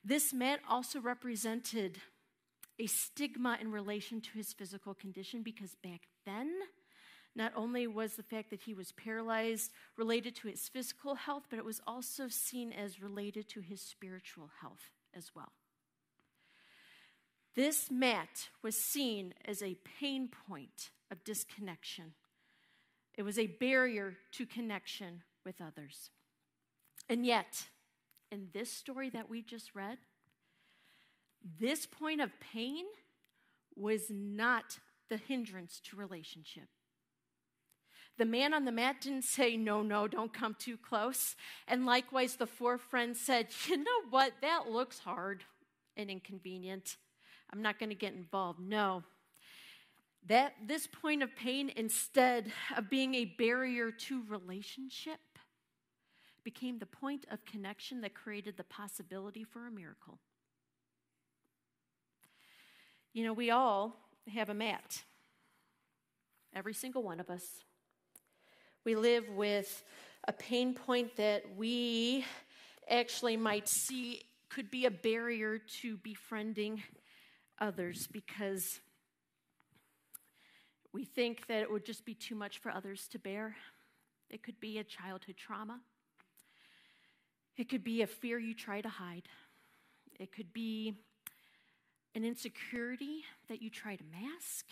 [0.03, 1.99] This man also represented
[2.80, 6.51] a stigma in relation to his physical condition because back then,
[7.36, 11.59] not only was the fact that he was paralyzed related to his physical health, but
[11.59, 15.51] it was also seen as related to his spiritual health as well.
[17.55, 22.14] This mat was seen as a pain point of disconnection.
[23.18, 26.10] It was a barrier to connection with others.
[27.10, 27.66] And yet,
[28.32, 29.97] in this story that we just read,
[31.60, 32.86] this point of pain
[33.76, 34.80] was not
[35.10, 36.68] the hindrance to relationship.
[38.18, 41.36] The man on the mat didn't say, No, no, don't come too close.
[41.68, 44.34] And likewise, the four friends said, You know what?
[44.41, 45.43] That looks hard
[45.97, 46.97] and inconvenient.
[47.51, 48.60] I'm not going to get involved.
[48.60, 49.03] No.
[50.28, 55.19] That this point of pain, instead of being a barrier to relationship,
[56.43, 60.19] became the point of connection that created the possibility for a miracle.
[63.13, 63.95] You know, we all
[64.34, 65.03] have a mat,
[66.55, 67.43] every single one of us.
[68.84, 69.84] We live with
[70.28, 72.26] a pain point that we
[72.89, 76.84] actually might see could be a barrier to befriending
[77.59, 78.80] others because
[80.95, 83.57] we think that it would just be too much for others to bear.
[84.29, 85.81] It could be a childhood trauma.
[87.57, 89.27] It could be a fear you try to hide.
[90.17, 90.93] It could be
[92.15, 94.67] an insecurity that you try to mask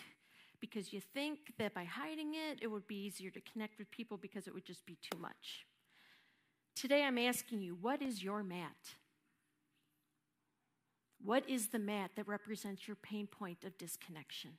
[0.62, 4.16] because you think that by hiding it, it would be easier to connect with people
[4.16, 5.66] because it would just be too much.
[6.74, 8.96] Today, I'm asking you, what is your mat?
[11.22, 14.52] What is the mat that represents your pain point of disconnection?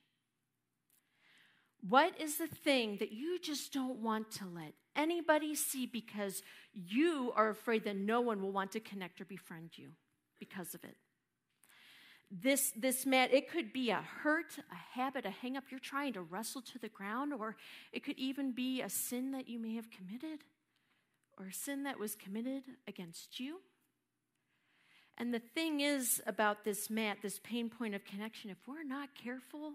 [1.87, 6.41] What is the thing that you just don't want to let anybody see because
[6.73, 9.89] you are afraid that no one will want to connect or befriend you
[10.39, 10.95] because of it?
[12.31, 16.13] This, this mat, it could be a hurt, a habit, a hang up you're trying
[16.13, 17.55] to wrestle to the ground, or
[17.93, 20.39] it could even be a sin that you may have committed,
[21.37, 23.59] or a sin that was committed against you.
[25.19, 29.09] And the thing is about this mat, this pain point of connection, if we're not
[29.13, 29.73] careful,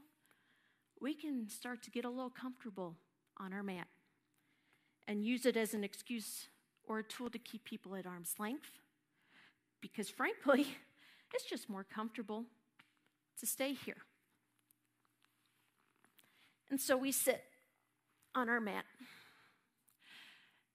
[1.00, 2.96] we can start to get a little comfortable
[3.38, 3.88] on our mat
[5.08, 6.48] and use it as an excuse
[6.86, 8.70] or a tool to keep people at arm's length.
[9.80, 10.66] Because frankly,
[11.34, 12.44] it's just more comfortable
[13.38, 13.96] to stay here.
[16.70, 17.42] And so we sit
[18.34, 18.84] on our mat.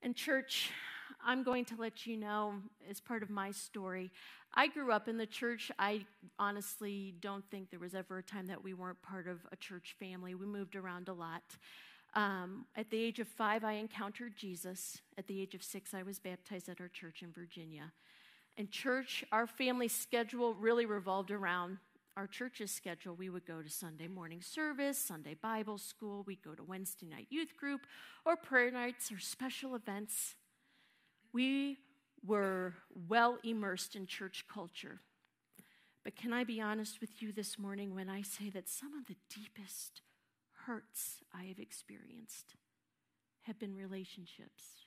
[0.01, 0.71] And, church,
[1.25, 2.55] I'm going to let you know
[2.89, 4.11] as part of my story.
[4.57, 5.69] I grew up in the church.
[5.77, 6.05] I
[6.39, 9.95] honestly don't think there was ever a time that we weren't part of a church
[9.99, 10.33] family.
[10.33, 11.43] We moved around a lot.
[12.13, 15.01] Um, at the age of five, I encountered Jesus.
[15.17, 17.91] At the age of six, I was baptized at our church in Virginia.
[18.55, 21.77] And church, our family schedule really revolved around
[22.15, 23.13] our church's schedule.
[23.13, 27.27] We would go to Sunday morning service, Sunday Bible school, we'd go to Wednesday night
[27.29, 27.81] youth group,
[28.25, 30.35] or prayer nights or special events.
[31.33, 31.79] We
[32.25, 32.73] were
[33.07, 34.99] well immersed in church culture.
[36.03, 39.07] But can I be honest with you this morning when I say that some of
[39.07, 40.01] the deepest
[40.65, 42.55] hurts I have experienced
[43.41, 44.85] have been relationships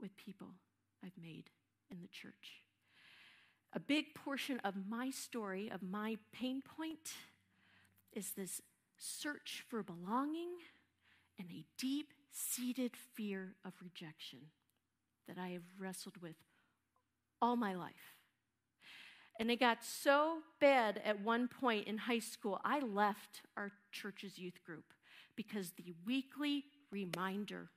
[0.00, 0.48] with people
[1.04, 1.50] I've made
[1.90, 2.62] in the church?
[3.72, 7.12] A big portion of my story, of my pain point,
[8.12, 8.62] is this
[8.96, 10.50] search for belonging
[11.38, 14.38] and a deep seated fear of rejection
[15.26, 16.36] that I have wrestled with
[17.40, 18.14] all my life.
[19.38, 24.38] And it got so bad at one point in high school, I left our church's
[24.38, 24.92] youth group
[25.36, 27.70] because the weekly reminder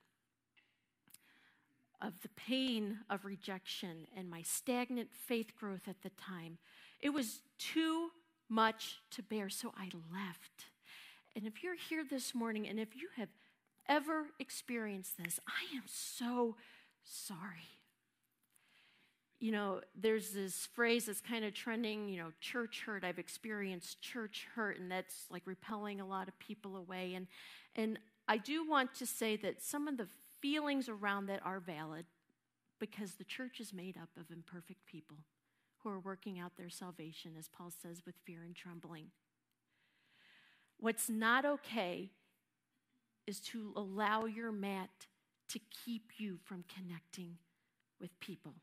[2.00, 6.58] of the pain of rejection and my stagnant faith growth at the time,
[7.00, 8.10] it was too
[8.48, 10.66] much to bear, so I left.
[11.36, 13.28] And if you're here this morning and if you have
[13.88, 16.56] ever experienced this, I am so
[17.04, 17.81] sorry.
[19.42, 23.02] You know, there's this phrase that's kind of trending, you know, church hurt.
[23.02, 27.14] I've experienced church hurt, and that's like repelling a lot of people away.
[27.14, 27.26] And,
[27.74, 30.06] and I do want to say that some of the
[30.40, 32.06] feelings around that are valid
[32.78, 35.16] because the church is made up of imperfect people
[35.78, 39.06] who are working out their salvation, as Paul says, with fear and trembling.
[40.78, 42.10] What's not okay
[43.26, 45.06] is to allow your mat
[45.48, 47.38] to keep you from connecting
[48.00, 48.54] with people.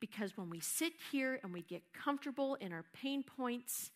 [0.00, 3.90] Because when we sit here and we get comfortable in our pain points,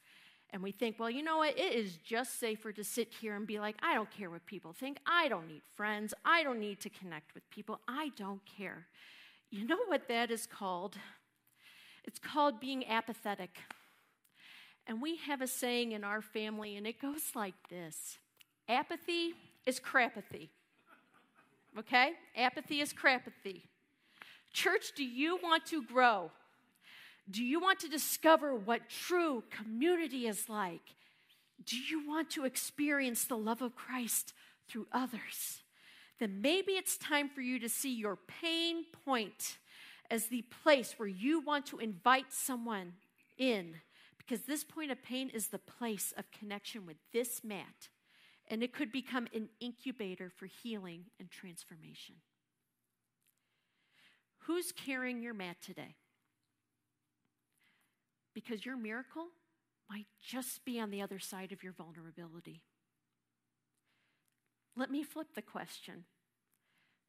[0.53, 1.59] and we think, well, you know what?
[1.59, 4.75] It is just safer to sit here and be like, I don't care what people
[4.75, 4.99] think.
[5.07, 6.13] I don't need friends.
[6.27, 7.81] I don't need to connect with people.
[7.89, 8.87] I don't care.
[9.51, 10.97] You know what that is called?
[12.05, 13.57] It's called being apathetic.
[14.87, 18.19] And we have a saying in our family, and it goes like this
[18.69, 19.33] apathy
[19.65, 20.51] is crapathy.
[21.79, 22.13] Okay?
[22.37, 23.63] Apathy is crapathy.
[24.53, 26.31] Church, do you want to grow?
[27.31, 30.83] Do you want to discover what true community is like?
[31.65, 34.35] Do you want to experience the love of Christ
[34.69, 35.63] through others?
[36.19, 39.59] Then maybe it's time for you to see your pain point
[40.11, 42.93] as the place where you want to invite someone
[43.39, 43.77] in,
[44.19, 47.89] because this point of pain is the place of connection with this mat,
[48.49, 52.17] and it could become an incubator for healing and transformation.
[54.47, 55.97] Who's carrying your mat today?
[58.35, 59.29] because your miracle
[59.91, 62.63] might just be on the other side of your vulnerability.
[64.77, 66.05] Let me flip the question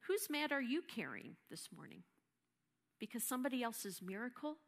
[0.06, 2.02] Whose mat are you carrying this morning?
[3.00, 4.58] Because somebody else's miracle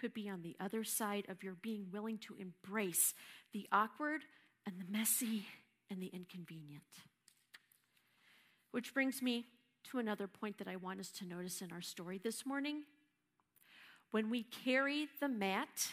[0.00, 3.14] could be on the other side of your being willing to embrace
[3.52, 4.22] the awkward
[4.66, 5.46] and the messy
[5.90, 6.84] and the inconvenient.
[8.70, 9.46] Which brings me
[9.90, 12.82] to another point that I want us to notice in our story this morning.
[14.10, 15.88] When we carry the mat,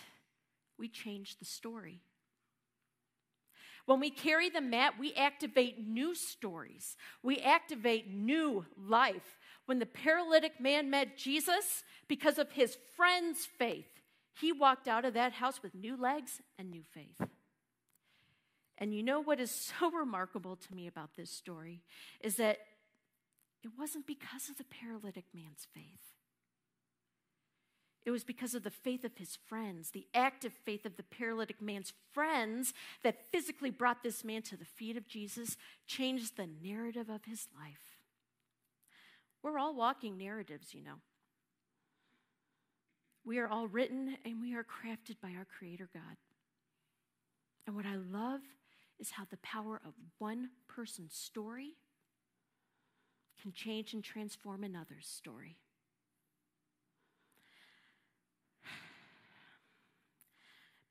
[0.78, 2.02] we change the story.
[3.86, 6.96] When we carry the mat, we activate new stories.
[7.24, 9.38] We activate new life.
[9.66, 13.88] When the paralytic man met Jesus, because of his friend's faith,
[14.40, 17.28] he walked out of that house with new legs and new faith.
[18.78, 21.84] And you know what is so remarkable to me about this story
[22.22, 22.58] is that
[23.64, 26.16] it wasn't because of the paralytic man's faith.
[28.04, 31.62] It was because of the faith of his friends, the active faith of the paralytic
[31.62, 35.56] man's friends that physically brought this man to the feet of Jesus,
[35.86, 38.00] changed the narrative of his life.
[39.44, 40.96] We're all walking narratives, you know.
[43.24, 46.18] We are all written and we are crafted by our Creator God.
[47.68, 48.42] And what I love
[49.00, 51.76] is how the power of one person's story
[53.42, 55.58] can change and transform another's story.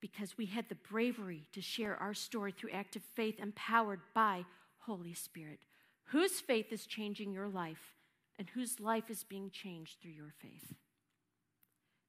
[0.01, 4.45] because we had the bravery to share our story through active faith empowered by
[4.81, 5.61] Holy Spirit.
[6.05, 7.95] Whose faith is changing your life
[8.39, 10.75] and whose life is being changed through your faith?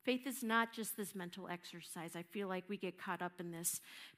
[0.04, 2.16] Faith is not just this mental exercise.
[2.16, 3.70] I feel like we get caught up in this,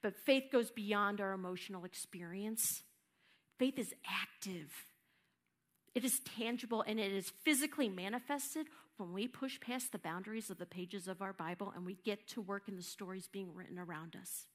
[0.02, 2.84] but faith goes beyond our emotional experience.
[3.60, 4.70] Faith is active,
[5.96, 8.68] it is tangible, and it is physically manifested
[8.98, 12.28] when we push past the boundaries of the pages of our Bible and we get
[12.30, 14.46] to work in the stories being written around us.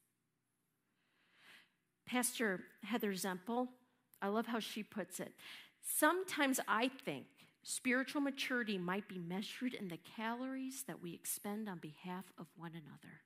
[2.06, 3.68] Pastor Heather Zempel,
[4.22, 5.32] I love how she puts it.
[5.82, 7.26] Sometimes I think
[7.62, 12.72] spiritual maturity might be measured in the calories that we expend on behalf of one
[12.72, 13.20] another.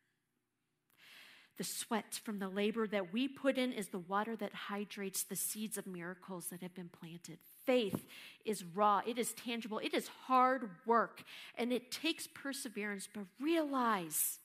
[1.59, 5.37] The sweat from the labor that we put in is the water that hydrates the
[5.37, 7.39] seeds of miracles that have been planted.
[7.65, 8.07] Faith
[8.45, 11.23] is raw, it is tangible, it is hard work,
[11.57, 13.09] and it takes perseverance.
[13.13, 14.39] But realize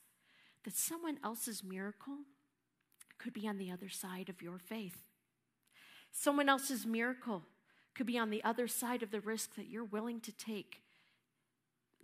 [0.64, 2.18] that someone else's miracle
[3.18, 4.98] could be on the other side of your faith.
[6.12, 7.42] Someone else's miracle
[7.94, 10.82] could be on the other side of the risk that you're willing to take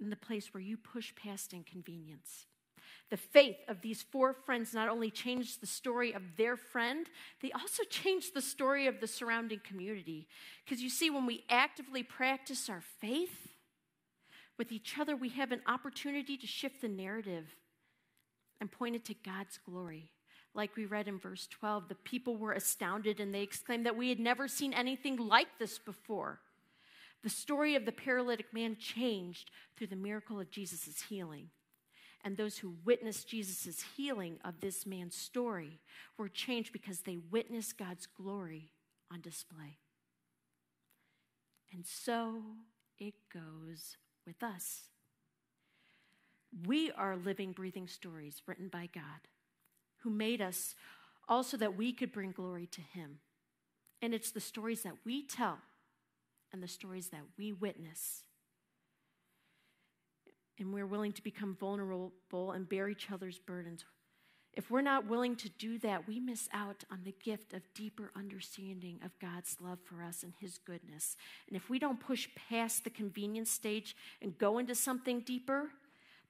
[0.00, 2.46] in the place where you push past inconvenience.
[3.14, 7.08] The faith of these four friends not only changed the story of their friend,
[7.42, 10.26] they also changed the story of the surrounding community.
[10.64, 13.52] Because you see, when we actively practice our faith
[14.58, 17.54] with each other, we have an opportunity to shift the narrative
[18.60, 20.10] and point it to God's glory.
[20.52, 24.08] Like we read in verse 12, the people were astounded and they exclaimed that we
[24.08, 26.40] had never seen anything like this before.
[27.22, 31.50] The story of the paralytic man changed through the miracle of Jesus' healing.
[32.25, 35.79] And those who witnessed Jesus' healing of this man's story
[36.16, 38.72] were changed because they witnessed God's glory
[39.12, 39.79] on display.
[41.70, 42.41] And so
[42.99, 44.85] it goes with us.
[46.66, 49.29] We are living, breathing stories written by God,
[49.99, 50.75] who made us
[51.29, 53.18] also that we could bring glory to Him.
[54.01, 55.59] And it's the stories that we tell
[56.53, 58.22] and the stories that we witness
[60.59, 63.84] and we're willing to become vulnerable and bear each other's burdens,
[64.57, 68.12] if we're not willing to do that, we miss out on the gift of deeper
[68.14, 71.16] understanding of God's love for us and His goodness.
[71.48, 75.70] And if we don't push past the convenience stage and go into something deeper,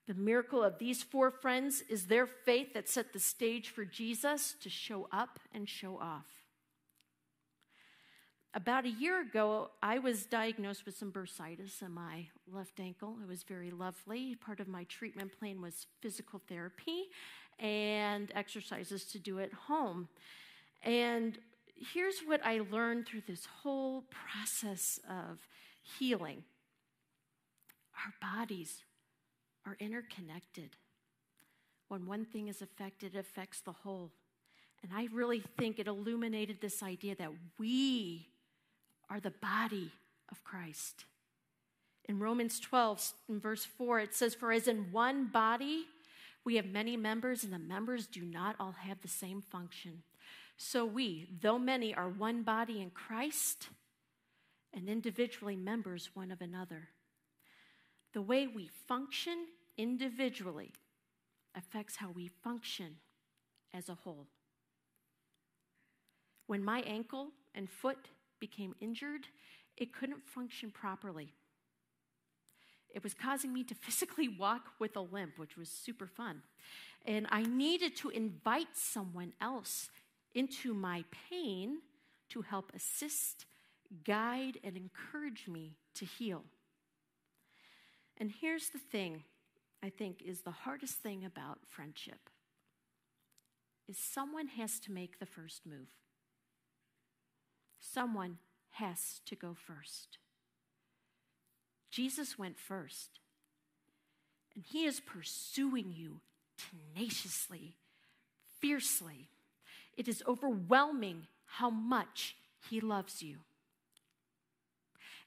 [0.07, 4.55] the miracle of these four friends is their faith that set the stage for Jesus
[4.61, 6.44] to show up and show off.
[8.57, 13.17] About a year ago, I was diagnosed with some bursitis in my left ankle.
[13.21, 14.37] It was very lovely.
[14.37, 17.07] Part of my treatment plan was physical therapy
[17.59, 20.09] and exercises to do at home.
[20.85, 21.37] And
[21.93, 25.41] here's what I learned through this whole process of
[25.99, 26.45] healing
[28.07, 28.85] our bodies
[29.67, 30.77] are interconnected.
[31.89, 34.13] When one thing is affected, it affects the whole.
[34.83, 38.29] And I really think it illuminated this idea that we
[39.11, 39.91] are the body
[40.31, 41.05] of Christ.
[42.07, 45.87] In Romans 12, in verse 4, it says, For as in one body
[46.45, 50.03] we have many members, and the members do not all have the same function.
[50.57, 53.69] So we, though many, are one body in Christ
[54.75, 56.89] and individually members one of another.
[58.13, 59.47] The way we function
[59.79, 60.73] individually
[61.57, 62.97] affects how we function
[63.73, 64.27] as a whole.
[66.47, 68.09] When my ankle and foot
[68.49, 69.27] became injured,
[69.79, 71.33] it couldn't function properly.
[72.95, 76.43] It was causing me to physically walk with a limp, which was super fun.
[77.07, 79.89] And I needed to invite someone else
[80.35, 81.79] into my pain
[82.31, 83.47] to help assist,
[84.05, 86.45] guide, and encourage me to heal.
[88.19, 89.25] And here's the thing
[89.83, 92.29] I think is the hardest thing about friendship
[93.89, 95.89] is someone has to make the first move.
[97.93, 98.39] Someone
[98.73, 100.19] has to go first.
[101.91, 103.21] Jesus went first,
[104.55, 106.21] and he is pursuing you
[106.57, 107.77] tenaciously,
[108.61, 109.29] fiercely.
[109.97, 112.37] It is overwhelming how much
[112.69, 113.39] he loves you.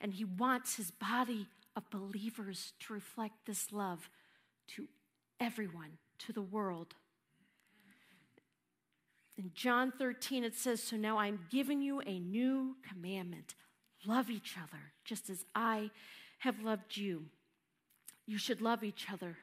[0.02, 4.10] And he wants his body of believers to reflect this love
[4.76, 4.88] to
[5.40, 6.96] everyone, to the world.
[9.38, 13.56] In John 13, it says, So now I'm giving you a new commandment
[14.06, 15.90] love each other, just as I
[16.40, 17.26] have loved you.
[18.26, 19.38] You should love each other.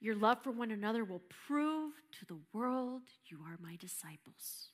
[0.00, 4.70] Your love for one another will prove to the world you are my disciples.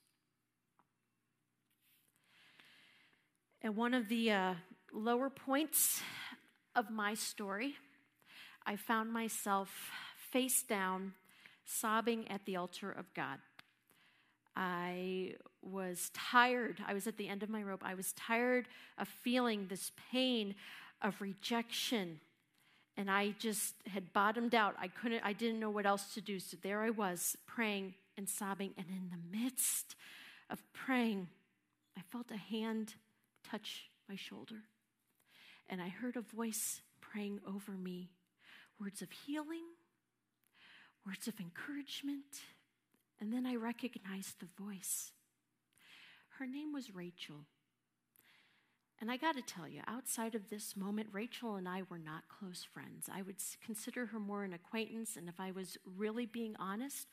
[3.62, 4.54] At one of the uh,
[4.92, 6.02] lower points
[6.74, 7.76] of my story,
[8.66, 9.70] I found myself
[10.30, 11.14] face down,
[11.64, 13.38] sobbing at the altar of God.
[14.56, 16.82] I was tired.
[16.86, 17.82] I was at the end of my rope.
[17.84, 20.54] I was tired of feeling this pain
[21.02, 22.20] of rejection
[22.96, 24.76] and I just had bottomed out.
[24.78, 26.38] I couldn't, I didn't know what else to do.
[26.38, 28.72] So there I was, praying and sobbing.
[28.78, 29.96] And in the midst
[30.48, 31.28] of praying,
[31.98, 32.94] I felt a hand
[33.48, 34.62] touch my shoulder.
[35.68, 38.10] And I heard a voice praying over me
[38.78, 39.64] words of healing,
[41.04, 42.42] words of encouragement.
[43.20, 45.12] And then I recognized the voice.
[46.38, 47.46] Her name was Rachel.
[49.00, 52.28] And I got to tell you, outside of this moment, Rachel and I were not
[52.28, 53.08] close friends.
[53.12, 57.08] I would consider her more an acquaintance, and if I was really being honest,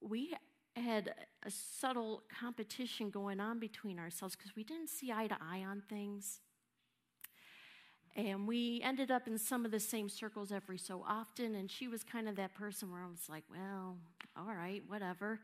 [0.00, 0.34] we
[0.76, 1.14] had
[1.44, 5.82] a subtle competition going on between ourselves because we didn't see eye to eye on
[5.88, 6.40] things.
[8.16, 11.88] And we ended up in some of the same circles every so often, and she
[11.88, 13.96] was kind of that person where I was like, well,
[14.36, 15.40] all right, whatever.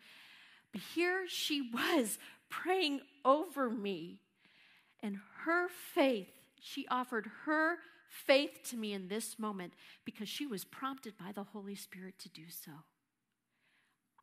[0.73, 4.19] But here she was praying over me
[5.05, 7.77] and her faith, she offered her
[8.09, 9.75] faith to me in this moment
[10.07, 12.73] because she was prompted by the Holy Spirit to do so.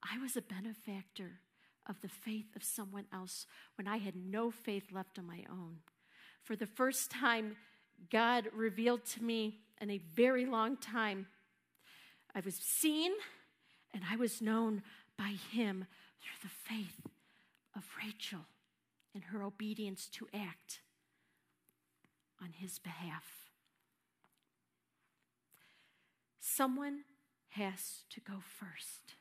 [0.04, 1.42] I was a benefactor
[1.88, 5.78] of the faith of someone else when I had no faith left on my own.
[6.42, 7.58] For the first time,
[8.10, 11.28] God revealed to me in a very long time,
[12.34, 13.12] I was seen
[13.94, 14.84] and I was known
[15.18, 15.86] by Him
[16.22, 17.08] through the faith
[17.76, 18.46] of Rachel
[19.14, 20.80] and her obedience to act
[22.42, 23.24] on his behalf.
[26.40, 27.02] Someone
[27.50, 29.16] has to go first.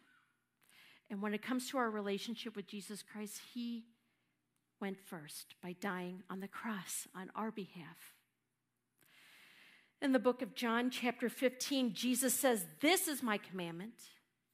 [1.10, 3.84] And when it comes to our relationship with Jesus Christ, he
[4.80, 8.14] went first by dying on the cross on our behalf.
[10.03, 13.94] In the book of John, chapter 15, Jesus says, This is my commandment,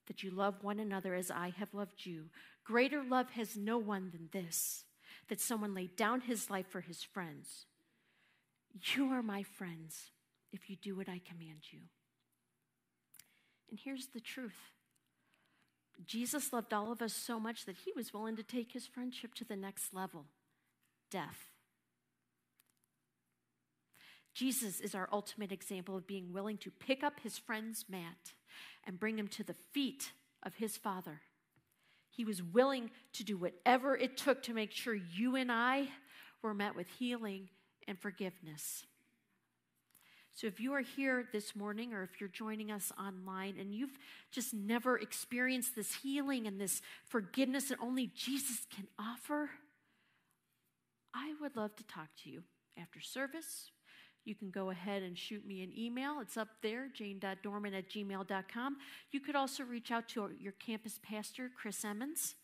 [0.09, 2.27] that you love one another as I have loved you.
[2.65, 4.85] Greater love has no one than this,
[5.29, 7.67] that someone laid down his life for his friends.
[8.95, 10.11] You are my friends
[10.53, 11.81] if you do what I command you.
[13.71, 14.73] And here's the truth
[16.05, 19.33] Jesus loved all of us so much that he was willing to take his friendship
[19.35, 20.27] to the next level
[21.11, 21.56] death.
[24.37, 28.35] Jesus is our ultimate example of being willing to pick up his friend's mat
[28.85, 30.13] and bring him to the feet
[30.43, 31.23] of his Father.
[32.11, 35.89] He was willing to do whatever it took to make sure you and I
[36.43, 37.49] were met with healing
[37.89, 38.85] and forgiveness.
[40.35, 43.99] So, if you are here this morning or if you're joining us online and you've
[44.31, 49.49] just never experienced this healing and this forgiveness that only Jesus can offer,
[51.15, 52.43] I would love to talk to you
[52.79, 53.71] after service.
[54.27, 56.19] You can go ahead and shoot me an email.
[56.21, 58.77] It's up there, jane.dorman at gmail.com.
[59.13, 62.35] You could also reach out to your campus pastor, Chris Emmons.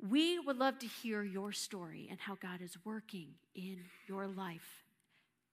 [0.00, 4.84] We would love to hear your story and how God is working in your life.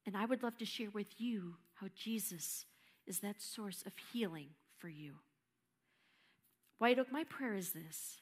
[0.05, 2.65] And I would love to share with you how Jesus
[3.07, 5.15] is that source of healing for you.
[6.77, 8.19] White Oak, my prayer is this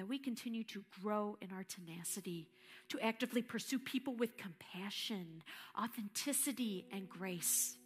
[0.00, 2.48] that we continue to grow in our tenacity,
[2.88, 5.42] to actively pursue people with compassion,
[5.78, 7.76] authenticity, and grace.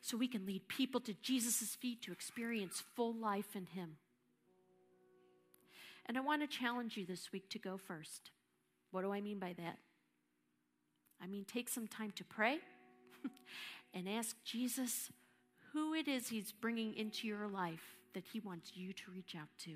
[0.00, 3.98] So we can lead people to Jesus' feet to experience full life in Him.
[6.06, 8.30] And I want to challenge you this week to go first.
[8.90, 9.76] What do I mean by that?
[11.22, 12.60] I mean, take some time to pray
[13.92, 15.10] and ask Jesus
[15.74, 19.48] who it is He's bringing into your life that He wants you to reach out
[19.64, 19.72] to.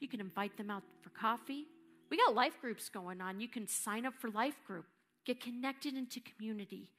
[0.00, 1.66] You can invite them out for coffee.
[2.10, 3.40] We got life groups going on.
[3.40, 4.86] You can sign up for life group,
[5.24, 6.90] get connected into community,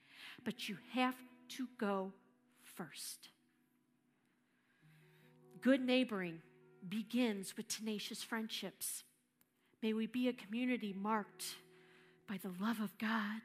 [0.44, 1.16] but you have
[1.50, 2.12] to go
[2.62, 3.28] first.
[5.60, 6.40] Good neighboring
[6.88, 9.04] begins with tenacious friendships.
[9.82, 11.56] May we be a community marked
[12.28, 13.42] by the love of God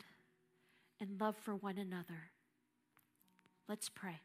[0.99, 2.31] and love for one another.
[3.67, 4.21] Let's pray.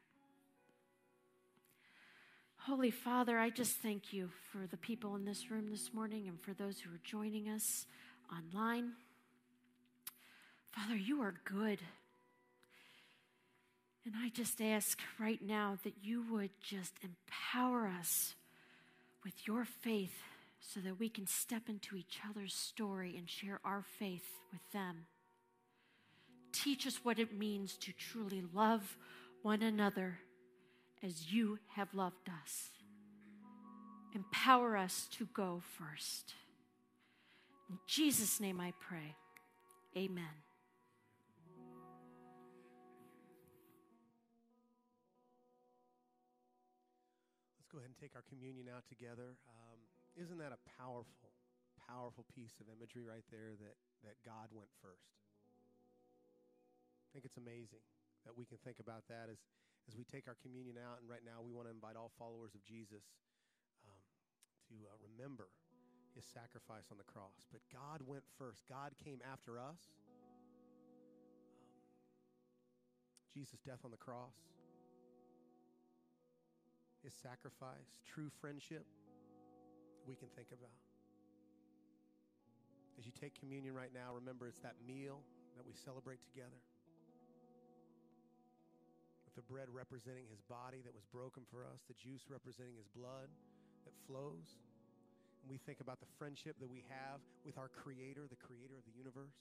[2.67, 6.41] Holy Father, I just thank you for the people in this room this morning and
[6.41, 7.87] for those who are joining us
[8.33, 8.93] online.
[10.71, 11.81] Father, you are good.
[14.07, 18.37] And I just ask right now that you would just empower us
[19.25, 20.23] with your faith
[20.61, 25.07] so that we can step into each other's story and share our faith with them.
[26.53, 28.97] Teach us what it means to truly love
[29.43, 30.21] one another
[31.05, 32.71] as you have loved us.
[34.15, 36.35] Empower us to go first.
[37.71, 39.17] In Jesus' name I pray.
[39.97, 40.37] Amen.
[47.57, 49.37] Let's go ahead and take our communion out together.
[49.49, 49.79] Um,
[50.21, 51.33] isn't that a powerful,
[51.89, 55.17] powerful piece of imagery right there that, that God went first?
[57.09, 57.81] I think it's amazing.
[58.25, 59.39] that we can think about that as,
[59.89, 61.03] as we take our communion out.
[61.03, 63.05] And right now, we want to invite all followers of Jesus
[63.87, 64.03] um,
[64.71, 65.49] to uh, remember
[66.15, 67.49] his sacrifice on the cross.
[67.51, 69.81] But God went first, God came after us.
[70.23, 70.41] Um,
[73.33, 74.37] Jesus' death on the cross,
[77.03, 78.85] his sacrifice, true friendship,
[80.07, 80.77] we can think about.
[82.99, 85.21] As you take communion right now, remember it's that meal
[85.57, 86.61] that we celebrate together.
[89.35, 93.33] The bread representing his body that was broken for us, the juice representing his blood
[93.89, 94.61] that flows.
[95.41, 98.85] And we think about the friendship that we have with our Creator, the Creator of
[98.85, 99.35] the universe.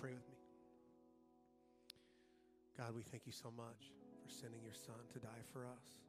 [0.00, 0.40] Pray with me?
[2.80, 3.92] God, we thank you so much
[4.24, 6.00] for sending your son to die for us.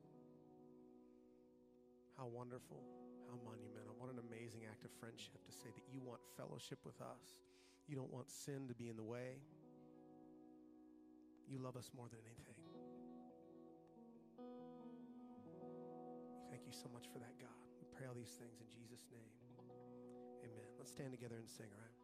[2.16, 2.80] How wonderful,
[3.28, 4.00] how monumental.
[4.00, 7.44] What an amazing act of friendship to say that you want fellowship with us.
[7.92, 9.44] You don't want sin to be in the way.
[11.52, 12.56] You love us more than anything.
[16.48, 17.60] Thank you so much for that, God.
[17.84, 19.28] We pray all these things in Jesus' name.
[20.48, 20.68] Amen.
[20.80, 22.01] Let's stand together and sing, all right?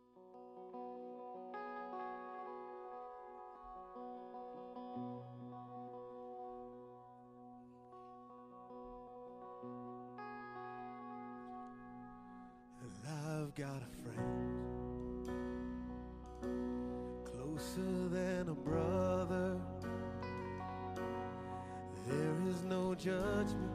[23.07, 23.71] Judgment.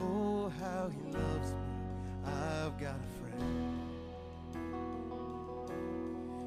[0.00, 1.58] Oh, how he loves me.
[2.24, 3.78] I've got a friend,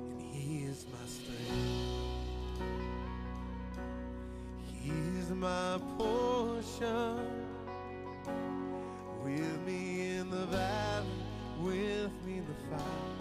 [0.08, 2.16] and he is my strength.
[4.82, 7.20] He's my portion
[9.24, 11.08] with me in the valley,
[11.62, 13.15] with me in the fire,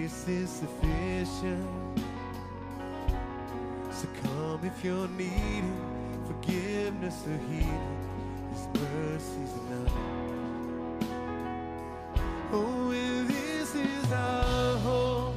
[0.00, 1.98] grace is sufficient.
[3.90, 5.76] So come if you're needing
[6.26, 7.96] forgiveness or healing.
[8.50, 9.94] His mercy's enough.
[12.52, 15.34] Oh, and this is our hope.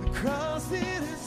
[0.00, 1.21] The cross it has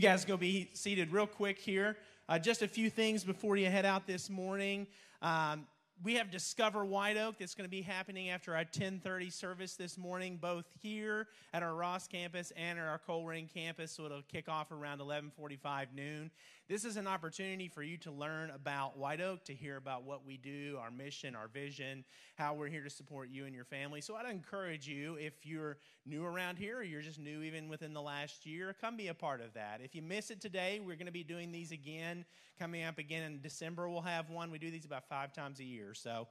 [0.00, 1.94] You guys go be seated real quick here.
[2.26, 4.86] Uh, just a few things before you head out this morning.
[5.20, 5.66] Um,
[6.02, 9.98] we have Discover White Oak that's going to be happening after our 10:30 service this
[9.98, 13.92] morning, both here at our Ross campus and at our Colerain campus.
[13.92, 16.30] So it'll kick off around 11:45 noon.
[16.70, 20.24] This is an opportunity for you to learn about White Oak, to hear about what
[20.24, 22.04] we do, our mission, our vision,
[22.36, 24.00] how we're here to support you and your family.
[24.00, 27.92] So I'd encourage you, if you're new around here or you're just new even within
[27.92, 29.80] the last year, come be a part of that.
[29.82, 32.24] If you miss it today, we're going to be doing these again,
[32.56, 33.90] coming up again in December.
[33.90, 34.52] We'll have one.
[34.52, 35.92] We do these about five times a year.
[35.92, 36.28] So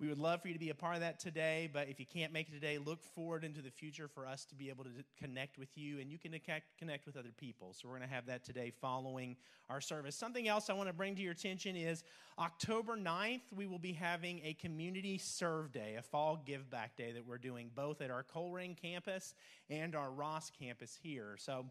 [0.00, 2.06] we would love for you to be a part of that today, but if you
[2.06, 4.90] can't make it today, look forward into the future for us to be able to
[5.18, 6.32] connect with you and you can
[6.78, 7.74] connect, with other people.
[7.74, 9.36] So we're going to have that today following
[9.68, 10.16] our service.
[10.16, 12.02] Something else I want to bring to your attention is
[12.38, 17.12] October 9th, we will be having a community serve day, a fall give back day
[17.12, 19.34] that we're doing both at our Colerain campus
[19.68, 21.36] and our Ross campus here.
[21.38, 21.66] So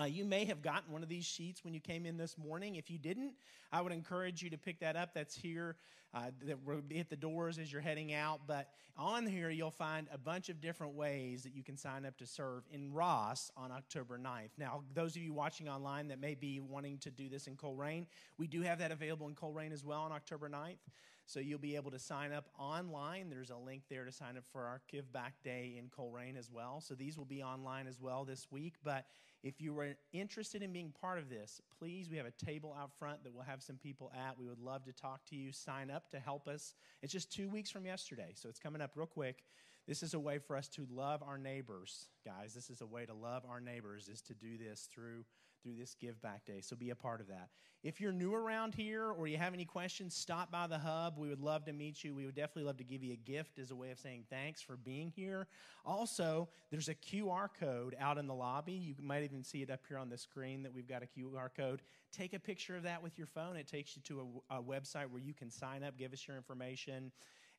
[0.00, 2.76] uh, you may have gotten one of these sheets when you came in this morning.
[2.76, 3.34] If you didn't,
[3.72, 5.14] I would encourage you to pick that up.
[5.14, 5.76] That's here.
[6.12, 8.42] Uh, that will be at the doors as you're heading out.
[8.46, 12.16] But on here, you'll find a bunch of different ways that you can sign up
[12.18, 14.50] to serve in Ross on October 9th.
[14.56, 18.06] Now, those of you watching online that may be wanting to do this in Colerain,
[18.38, 20.78] we do have that available in Colerain as well on October 9th.
[21.26, 23.30] So you'll be able to sign up online.
[23.30, 26.50] There's a link there to sign up for our Give Back Day in Colerain as
[26.50, 26.80] well.
[26.80, 28.74] So these will be online as well this week.
[28.84, 29.06] But
[29.42, 32.92] if you were interested in being part of this, please, we have a table out
[32.98, 34.38] front that we'll have some people at.
[34.38, 35.50] We would love to talk to you.
[35.52, 36.74] Sign up to help us.
[37.02, 39.44] It's just two weeks from yesterday, so it's coming up real quick.
[39.86, 42.54] This is a way for us to love our neighbors, guys.
[42.54, 45.24] This is a way to love our neighbors is to do this through
[45.64, 46.60] through this Give Back Day.
[46.60, 47.48] So be a part of that.
[47.82, 51.18] If you're new around here or you have any questions, stop by the hub.
[51.18, 52.14] We would love to meet you.
[52.14, 54.60] We would definitely love to give you a gift as a way of saying thanks
[54.62, 55.48] for being here.
[55.84, 58.72] Also, there's a QR code out in the lobby.
[58.72, 61.48] You might even see it up here on the screen that we've got a QR
[61.56, 61.82] code.
[62.12, 63.56] Take a picture of that with your phone.
[63.56, 66.36] It takes you to a, a website where you can sign up, give us your
[66.36, 67.10] information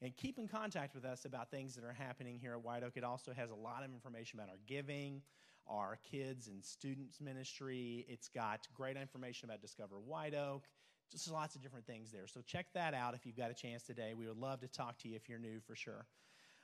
[0.02, 2.94] and keep in contact with us about things that are happening here at White Oak.
[2.96, 5.22] It also has a lot of information about our giving,
[5.68, 8.06] our kids and students ministry.
[8.08, 10.68] It's got great information about Discover White Oak.
[11.12, 12.28] Just lots of different things there.
[12.28, 14.14] So check that out if you've got a chance today.
[14.18, 16.06] We would love to talk to you if you're new for sure.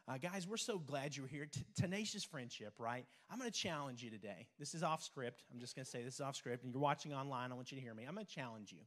[0.08, 1.46] Uh, guys, we're so glad you're here.
[1.46, 3.06] T- tenacious friendship, right?
[3.30, 4.48] I'm going to challenge you today.
[4.58, 5.44] This is off script.
[5.54, 6.64] I'm just going to say this is off script.
[6.64, 8.06] And you're watching online, I want you to hear me.
[8.06, 8.80] I'm going to challenge you.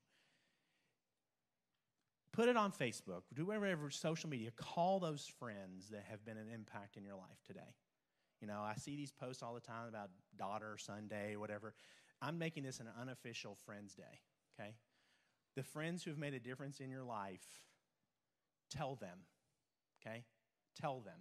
[2.32, 4.51] Put it on Facebook, do whatever social media.
[4.57, 7.61] Call those friends that have been an impact in your life today.
[8.40, 11.74] You know, I see these posts all the time about daughter Sunday, whatever.
[12.20, 14.20] I'm making this an unofficial Friends Day,
[14.59, 14.74] okay?
[15.56, 17.44] The friends who have made a difference in your life,
[18.70, 19.19] tell them,
[20.01, 20.24] okay?
[20.81, 21.20] Tell them.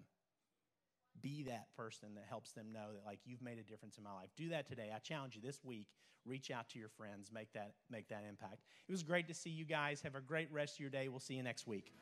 [1.22, 4.14] Be that person that helps them know that like you've made a difference in my
[4.14, 4.30] life.
[4.36, 4.92] Do that today.
[4.94, 5.88] I challenge you this week.
[6.26, 7.32] Reach out to your friends.
[7.32, 8.64] Make that make that impact.
[8.88, 10.02] It was great to see you guys.
[10.02, 11.10] Have a great rest of your day.
[11.10, 11.94] We'll see you next week.